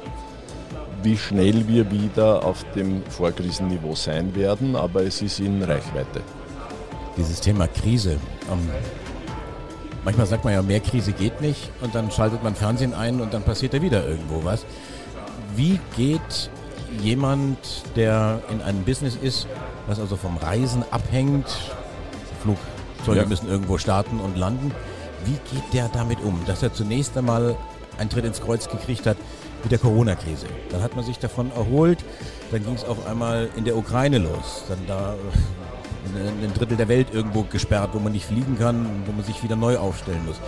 wie 1.01 1.17
schnell 1.17 1.67
wir 1.67 1.89
wieder 1.89 2.45
auf 2.45 2.63
dem 2.75 3.01
Vorkrisenniveau 3.09 3.95
sein 3.95 4.35
werden, 4.35 4.75
aber 4.75 5.03
es 5.03 5.23
ist 5.23 5.39
in 5.39 5.63
Reichweite. 5.63 6.21
Dieses 7.17 7.39
Thema 7.39 7.67
Krise. 7.67 8.17
Ähm, 8.51 8.69
manchmal 10.03 10.27
sagt 10.27 10.43
man 10.43 10.53
ja, 10.53 10.61
mehr 10.61 10.79
Krise 10.81 11.13
geht 11.13 11.41
nicht 11.41 11.71
und 11.81 11.95
dann 11.95 12.11
schaltet 12.11 12.43
man 12.43 12.55
Fernsehen 12.55 12.93
ein 12.93 13.21
und 13.21 13.33
dann 13.33 13.43
passiert 13.43 13.73
da 13.73 13.81
wieder 13.81 14.05
irgendwo 14.07 14.43
was. 14.43 14.65
Wie 15.55 15.79
geht 15.95 16.49
jemand, 17.01 17.57
der 17.95 18.41
in 18.51 18.61
einem 18.61 18.83
Business 18.83 19.15
ist, 19.21 19.47
was 19.87 19.99
also 19.99 20.15
vom 20.15 20.37
Reisen 20.37 20.83
abhängt, 20.91 21.47
Flugzeuge 22.41 23.21
Ja. 23.21 23.25
müssen 23.25 23.49
irgendwo 23.49 23.77
starten 23.77 24.19
und 24.19 24.37
landen, 24.37 24.71
wie 25.25 25.37
geht 25.55 25.73
der 25.73 25.89
damit 25.89 26.19
um? 26.23 26.39
Dass 26.45 26.61
er 26.63 26.73
zunächst 26.73 27.17
einmal 27.17 27.55
einen 27.97 28.09
Tritt 28.09 28.25
ins 28.25 28.41
Kreuz 28.41 28.69
gekriegt 28.69 29.05
hat 29.07 29.17
mit 29.63 29.71
der 29.71 29.79
Corona-Krise. 29.79 30.47
Dann 30.69 30.83
hat 30.83 30.95
man 30.95 31.05
sich 31.05 31.17
davon 31.17 31.51
erholt, 31.55 32.03
dann 32.51 32.63
ging 32.63 32.75
es 32.75 32.83
auf 32.83 33.07
einmal 33.07 33.49
in 33.55 33.63
der 33.63 33.77
Ukraine 33.77 34.17
los. 34.19 34.63
Dann 34.67 34.79
da 34.87 35.15
ein 36.13 36.53
Drittel 36.53 36.77
der 36.77 36.87
Welt 36.87 37.07
irgendwo 37.13 37.43
gesperrt, 37.43 37.91
wo 37.93 37.99
man 37.99 38.11
nicht 38.11 38.25
fliegen 38.25 38.57
kann, 38.57 38.85
wo 39.05 39.11
man 39.11 39.23
sich 39.23 39.43
wieder 39.43 39.55
neu 39.55 39.77
aufstellen 39.77 40.25
muss. 40.25 40.39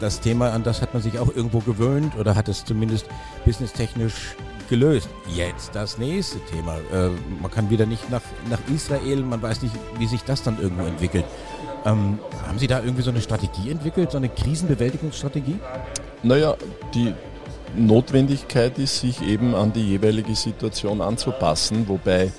Das 0.00 0.20
Thema, 0.20 0.50
an 0.50 0.64
das 0.64 0.82
hat 0.82 0.94
man 0.94 1.02
sich 1.02 1.18
auch 1.18 1.28
irgendwo 1.34 1.60
gewöhnt 1.60 2.16
oder 2.18 2.34
hat 2.34 2.48
es 2.48 2.64
zumindest 2.64 3.06
businesstechnisch 3.44 4.34
gelöst. 4.68 5.08
Jetzt 5.28 5.74
das 5.74 5.98
nächste 5.98 6.40
Thema. 6.46 6.76
Äh, 6.92 7.10
man 7.40 7.50
kann 7.50 7.70
wieder 7.70 7.86
nicht 7.86 8.10
nach, 8.10 8.22
nach 8.50 8.58
Israel, 8.74 9.22
man 9.22 9.40
weiß 9.40 9.62
nicht, 9.62 9.74
wie 9.98 10.06
sich 10.06 10.24
das 10.24 10.42
dann 10.42 10.60
irgendwo 10.60 10.84
entwickelt. 10.86 11.24
Ähm, 11.84 12.18
haben 12.46 12.58
Sie 12.58 12.66
da 12.66 12.80
irgendwie 12.80 13.02
so 13.02 13.10
eine 13.10 13.20
Strategie 13.20 13.70
entwickelt, 13.70 14.12
so 14.12 14.16
eine 14.16 14.28
Krisenbewältigungsstrategie? 14.28 15.58
Naja, 16.22 16.56
die 16.94 17.12
Notwendigkeit 17.76 18.78
ist, 18.78 19.00
sich 19.00 19.22
eben 19.22 19.54
an 19.54 19.72
die 19.72 19.88
jeweilige 19.88 20.34
Situation 20.34 21.00
anzupassen, 21.00 21.88
wobei 21.88 22.30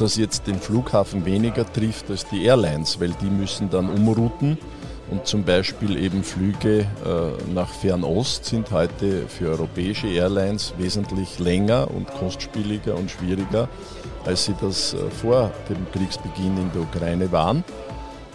das 0.00 0.16
jetzt 0.16 0.46
den 0.46 0.58
Flughafen 0.58 1.24
weniger 1.24 1.70
trifft 1.70 2.10
als 2.10 2.26
die 2.28 2.44
Airlines, 2.44 3.00
weil 3.00 3.12
die 3.20 3.30
müssen 3.30 3.70
dann 3.70 3.88
umrouten 3.88 4.58
und 5.10 5.26
zum 5.26 5.42
Beispiel 5.42 5.96
eben 5.96 6.22
Flüge 6.22 6.80
äh, 6.80 7.52
nach 7.52 7.68
Fernost 7.68 8.44
sind 8.44 8.70
heute 8.70 9.26
für 9.26 9.50
europäische 9.50 10.06
Airlines 10.06 10.72
wesentlich 10.78 11.40
länger 11.40 11.88
und 11.90 12.06
kostspieliger 12.06 12.94
und 12.94 13.10
schwieriger, 13.10 13.68
als 14.24 14.44
sie 14.44 14.54
das 14.60 14.94
äh, 14.94 14.98
vor 15.10 15.50
dem 15.68 15.90
Kriegsbeginn 15.92 16.56
in 16.56 16.70
der 16.72 16.82
Ukraine 16.82 17.32
waren. 17.32 17.64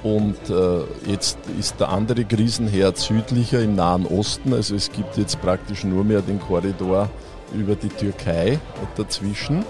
Und 0.04 0.38
äh, 0.50 0.82
jetzt 1.10 1.40
ist 1.58 1.80
der 1.80 1.90
andere 1.90 2.26
Krisenherd 2.26 2.98
südlicher 2.98 3.62
im 3.62 3.76
Nahen 3.76 4.06
Osten. 4.06 4.54
Also 4.54 4.76
es 4.76 4.92
gibt 4.92 5.18
jetzt 5.18 5.42
praktisch 5.42 5.86
nur 5.86 6.04
mehr 6.04 6.22
den 6.22 6.42
Korridor 6.42 7.10
über 7.54 7.76
die 7.76 7.90
Türkei 7.90 8.60
dazwischen. 8.98 9.66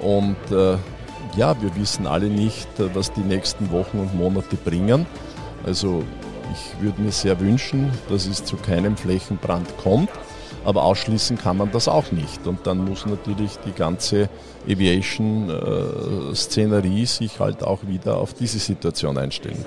Und 0.00 0.36
ja, 1.36 1.60
wir 1.60 1.76
wissen 1.76 2.06
alle 2.06 2.28
nicht, 2.28 2.66
äh, 2.78 2.94
was 2.94 3.12
die 3.12 3.20
nächsten 3.20 3.70
Wochen 3.70 3.98
und 3.98 4.16
Monate 4.16 4.56
bringen. 4.56 5.04
Also 5.64 6.02
ich 6.52 6.82
würde 6.82 7.02
mir 7.02 7.12
sehr 7.12 7.38
wünschen, 7.40 7.92
dass 8.08 8.26
es 8.26 8.44
zu 8.44 8.56
keinem 8.56 8.96
Flächenbrand 8.96 9.68
kommt, 9.78 10.08
aber 10.64 10.82
ausschließen 10.84 11.36
kann 11.38 11.58
man 11.58 11.70
das 11.70 11.86
auch 11.88 12.10
nicht. 12.12 12.46
Und 12.46 12.66
dann 12.66 12.84
muss 12.84 13.06
natürlich 13.06 13.52
die 13.64 13.72
ganze 13.72 14.28
Aviation-Szenerie 14.68 17.06
sich 17.06 17.40
halt 17.40 17.62
auch 17.62 17.86
wieder 17.86 18.16
auf 18.16 18.34
diese 18.34 18.58
Situation 18.58 19.16
einstellen. 19.16 19.64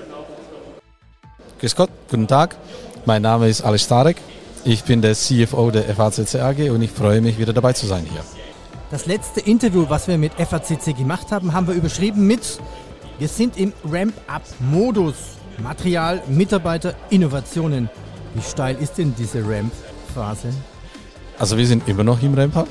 Grüß 1.60 1.74
Gott, 1.76 1.88
guten 2.10 2.28
Tag. 2.28 2.56
Mein 3.06 3.22
Name 3.22 3.48
ist 3.48 3.62
Alex 3.62 3.84
Starek. 3.84 4.18
Ich 4.64 4.84
bin 4.84 5.00
der 5.02 5.14
CFO 5.14 5.70
der 5.70 5.84
FACC 5.84 6.34
AG 6.36 6.70
und 6.70 6.80
ich 6.82 6.90
freue 6.90 7.20
mich, 7.20 7.38
wieder 7.38 7.52
dabei 7.52 7.74
zu 7.74 7.86
sein 7.86 8.06
hier. 8.10 8.24
Das 8.94 9.06
letzte 9.06 9.40
Interview, 9.40 9.86
was 9.88 10.06
wir 10.06 10.16
mit 10.16 10.34
FACC 10.34 10.96
gemacht 10.96 11.32
haben, 11.32 11.52
haben 11.52 11.66
wir 11.66 11.74
überschrieben 11.74 12.28
mit 12.28 12.60
Wir 13.18 13.26
sind 13.26 13.56
im 13.58 13.72
Ramp-Up-Modus. 13.90 15.16
Material, 15.60 16.22
Mitarbeiter, 16.28 16.94
Innovationen. 17.10 17.90
Wie 18.34 18.40
steil 18.40 18.76
ist 18.76 18.96
denn 18.96 19.12
diese 19.18 19.40
Ramp-Phase? 19.44 20.50
Also 21.40 21.58
wir 21.58 21.66
sind 21.66 21.88
immer 21.88 22.04
noch 22.04 22.22
im 22.22 22.34
Ramp-Up 22.34 22.68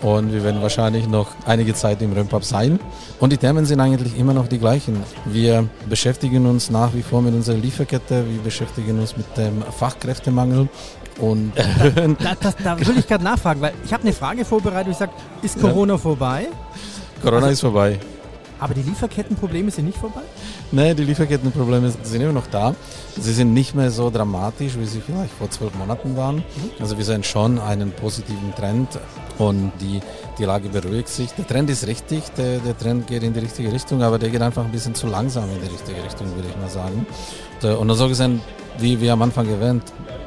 und 0.00 0.32
wir 0.32 0.42
werden 0.44 0.62
wahrscheinlich 0.62 1.06
noch 1.08 1.28
einige 1.44 1.74
Zeit 1.74 2.00
im 2.00 2.14
Ramp-Up 2.14 2.42
sein. 2.42 2.80
Und 3.20 3.30
die 3.30 3.36
Themen 3.36 3.66
sind 3.66 3.80
eigentlich 3.80 4.18
immer 4.18 4.32
noch 4.32 4.48
die 4.48 4.58
gleichen. 4.58 5.02
Wir 5.26 5.68
beschäftigen 5.90 6.46
uns 6.46 6.70
nach 6.70 6.94
wie 6.94 7.02
vor 7.02 7.20
mit 7.20 7.34
unserer 7.34 7.58
Lieferkette, 7.58 8.24
wir 8.26 8.40
beschäftigen 8.40 8.98
uns 8.98 9.14
mit 9.14 9.26
dem 9.36 9.60
Fachkräftemangel 9.60 10.70
und 11.18 11.52
erhöhen. 11.56 12.16
Da, 12.22 12.34
da, 12.40 12.52
da 12.62 12.78
will 12.86 12.98
ich 12.98 13.06
gerade 13.06 13.24
nachfragen, 13.24 13.60
weil 13.60 13.72
ich 13.84 13.92
habe 13.92 14.02
eine 14.02 14.12
Frage 14.12 14.44
vorbereitet, 14.44 14.92
ich 14.92 14.98
sage, 14.98 15.12
ist 15.42 15.60
Corona 15.60 15.94
Ja. 15.94 15.98
vorbei? 15.98 16.48
Corona 17.22 17.38
Also- 17.42 17.52
ist 17.52 17.60
vorbei. 17.60 17.98
Aber 18.60 18.72
die 18.72 18.82
Lieferkettenprobleme 18.82 19.70
sind 19.70 19.86
nicht 19.86 19.98
vorbei? 19.98 20.20
Nee, 20.70 20.94
die 20.94 21.02
Lieferkettenprobleme 21.04 21.92
sind 22.02 22.22
immer 22.22 22.32
noch 22.32 22.46
da. 22.46 22.74
Sie 23.20 23.32
sind 23.34 23.52
nicht 23.52 23.74
mehr 23.74 23.90
so 23.90 24.10
dramatisch, 24.10 24.78
wie 24.78 24.86
sie 24.86 25.00
vielleicht 25.00 25.32
vor 25.34 25.50
zwölf 25.50 25.74
Monaten 25.74 26.16
waren. 26.16 26.42
Also 26.80 26.96
wir 26.96 27.04
sehen 27.04 27.24
schon 27.24 27.58
einen 27.58 27.90
positiven 27.90 28.54
Trend 28.54 28.88
und 29.38 29.72
die, 29.80 30.00
die 30.38 30.44
Lage 30.44 30.68
beruhigt 30.70 31.08
sich. 31.08 31.32
Der 31.32 31.46
Trend 31.46 31.68
ist 31.68 31.86
richtig, 31.86 32.22
der, 32.38 32.58
der 32.60 32.78
Trend 32.78 33.06
geht 33.08 33.24
in 33.24 33.34
die 33.34 33.40
richtige 33.40 33.70
Richtung, 33.72 34.02
aber 34.02 34.18
der 34.18 34.30
geht 34.30 34.40
einfach 34.40 34.64
ein 34.64 34.70
bisschen 34.72 34.94
zu 34.94 35.08
langsam 35.08 35.44
in 35.50 35.60
die 35.60 35.68
richtige 35.72 36.02
Richtung, 36.02 36.28
würde 36.34 36.48
ich 36.48 36.56
mal 36.56 36.70
sagen. 36.70 37.06
Und 37.78 37.92
so 37.94 38.08
gesehen, 38.08 38.40
wie 38.78 38.98
wir 39.00 39.12
am 39.12 39.20
Anfang 39.22 39.48
erwähnt, 39.48 39.82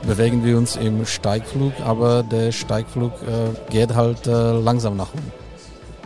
bewegen 0.05 0.43
wir 0.43 0.57
uns 0.57 0.75
im 0.75 1.05
Steigflug, 1.05 1.73
aber 1.83 2.23
der 2.23 2.51
Steigflug 2.51 3.13
äh, 3.23 3.71
geht 3.71 3.95
halt 3.95 4.27
äh, 4.27 4.51
langsam 4.51 4.97
nach 4.97 5.13
oben. 5.13 5.31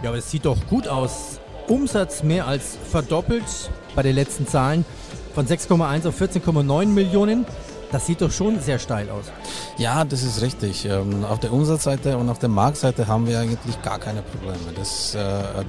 Ja, 0.03 0.09
aber 0.09 0.17
es 0.17 0.31
sieht 0.31 0.45
doch 0.45 0.57
gut 0.69 0.87
aus. 0.87 1.39
Umsatz 1.67 2.23
mehr 2.23 2.47
als 2.47 2.77
verdoppelt 2.89 3.43
bei 3.95 4.01
den 4.01 4.15
letzten 4.15 4.47
Zahlen 4.47 4.83
von 5.33 5.45
6,1 5.45 6.07
auf 6.07 6.19
14,9 6.19 6.87
Millionen. 6.87 7.45
Das 7.91 8.05
sieht 8.05 8.21
doch 8.21 8.31
schon 8.31 8.59
sehr 8.59 8.79
steil 8.79 9.09
aus. 9.09 9.25
Ja, 9.77 10.05
das 10.05 10.23
ist 10.23 10.41
richtig. 10.41 10.85
Ähm, 10.85 11.25
Auf 11.25 11.39
der 11.39 11.51
Umsatzseite 11.51 12.17
und 12.17 12.29
auf 12.29 12.39
der 12.39 12.49
Marktseite 12.49 13.07
haben 13.07 13.27
wir 13.27 13.39
eigentlich 13.39 13.81
gar 13.81 13.99
keine 13.99 14.21
Probleme. 14.21 14.71
Das, 14.75 15.13
äh, 15.13 15.19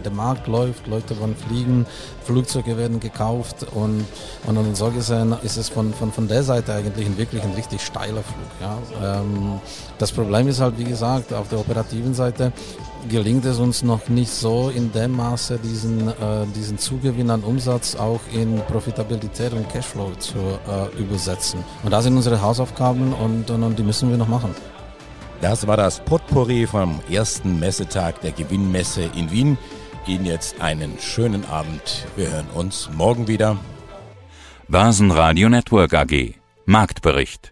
der 0.04 0.12
Markt 0.12 0.46
läuft, 0.46 0.86
Leute 0.86 1.18
wollen 1.18 1.34
fliegen, 1.34 1.86
Flugzeuge 2.24 2.76
werden 2.78 3.00
gekauft 3.00 3.66
und, 3.74 4.04
und, 4.46 4.56
und 4.56 4.76
so 4.76 4.90
gesehen 4.90 5.34
ist 5.42 5.56
es 5.56 5.68
von, 5.68 5.92
von, 5.94 6.12
von 6.12 6.28
der 6.28 6.42
Seite 6.44 6.74
eigentlich 6.74 7.06
ein, 7.06 7.18
wirklich 7.18 7.42
ein 7.42 7.52
richtig 7.52 7.80
steiler 7.80 8.22
Flug. 8.22 8.50
Ja. 8.60 9.20
Ähm, 9.20 9.60
das 9.98 10.12
Problem 10.12 10.46
ist 10.48 10.60
halt, 10.60 10.78
wie 10.78 10.84
gesagt, 10.84 11.32
auf 11.32 11.48
der 11.48 11.58
operativen 11.58 12.14
Seite 12.14 12.52
gelingt 13.08 13.44
es 13.44 13.58
uns 13.58 13.82
noch 13.82 14.08
nicht 14.08 14.30
so 14.30 14.70
in 14.74 14.92
dem 14.92 15.12
Maße, 15.16 15.58
diesen, 15.58 16.08
äh, 16.08 16.12
diesen 16.54 16.78
Zugewinn 16.78 17.30
an 17.30 17.42
Umsatz 17.42 17.96
auch 17.96 18.20
in 18.32 18.60
Profitabilität 18.66 19.52
und 19.52 19.68
Cashflow 19.68 20.12
zu 20.18 20.38
äh, 20.38 21.00
übersetzen. 21.00 21.64
Und 21.82 21.92
da 21.92 22.02
sind 22.02 22.16
unsere 22.16 22.40
Hausaufgaben 22.40 23.12
und, 23.12 23.50
und, 23.50 23.62
und 23.62 23.78
die 23.78 23.82
müssen 23.82 24.10
wir 24.10 24.16
noch 24.16 24.28
machen. 24.28 24.54
Das 25.40 25.66
war 25.66 25.76
das 25.76 26.00
Potpourri 26.04 26.66
vom 26.66 27.00
ersten 27.10 27.58
Messetag 27.58 28.20
der 28.20 28.32
Gewinnmesse 28.32 29.10
in 29.16 29.30
Wien. 29.30 29.58
Ihnen 30.06 30.26
jetzt 30.26 30.60
einen 30.60 30.98
schönen 31.00 31.44
Abend. 31.46 32.06
Wir 32.16 32.30
hören 32.30 32.46
uns 32.54 32.90
morgen 32.92 33.26
wieder. 33.28 33.56
Börsenradio 34.68 35.48
Network 35.48 35.94
AG. 35.94 36.34
Marktbericht. 36.64 37.51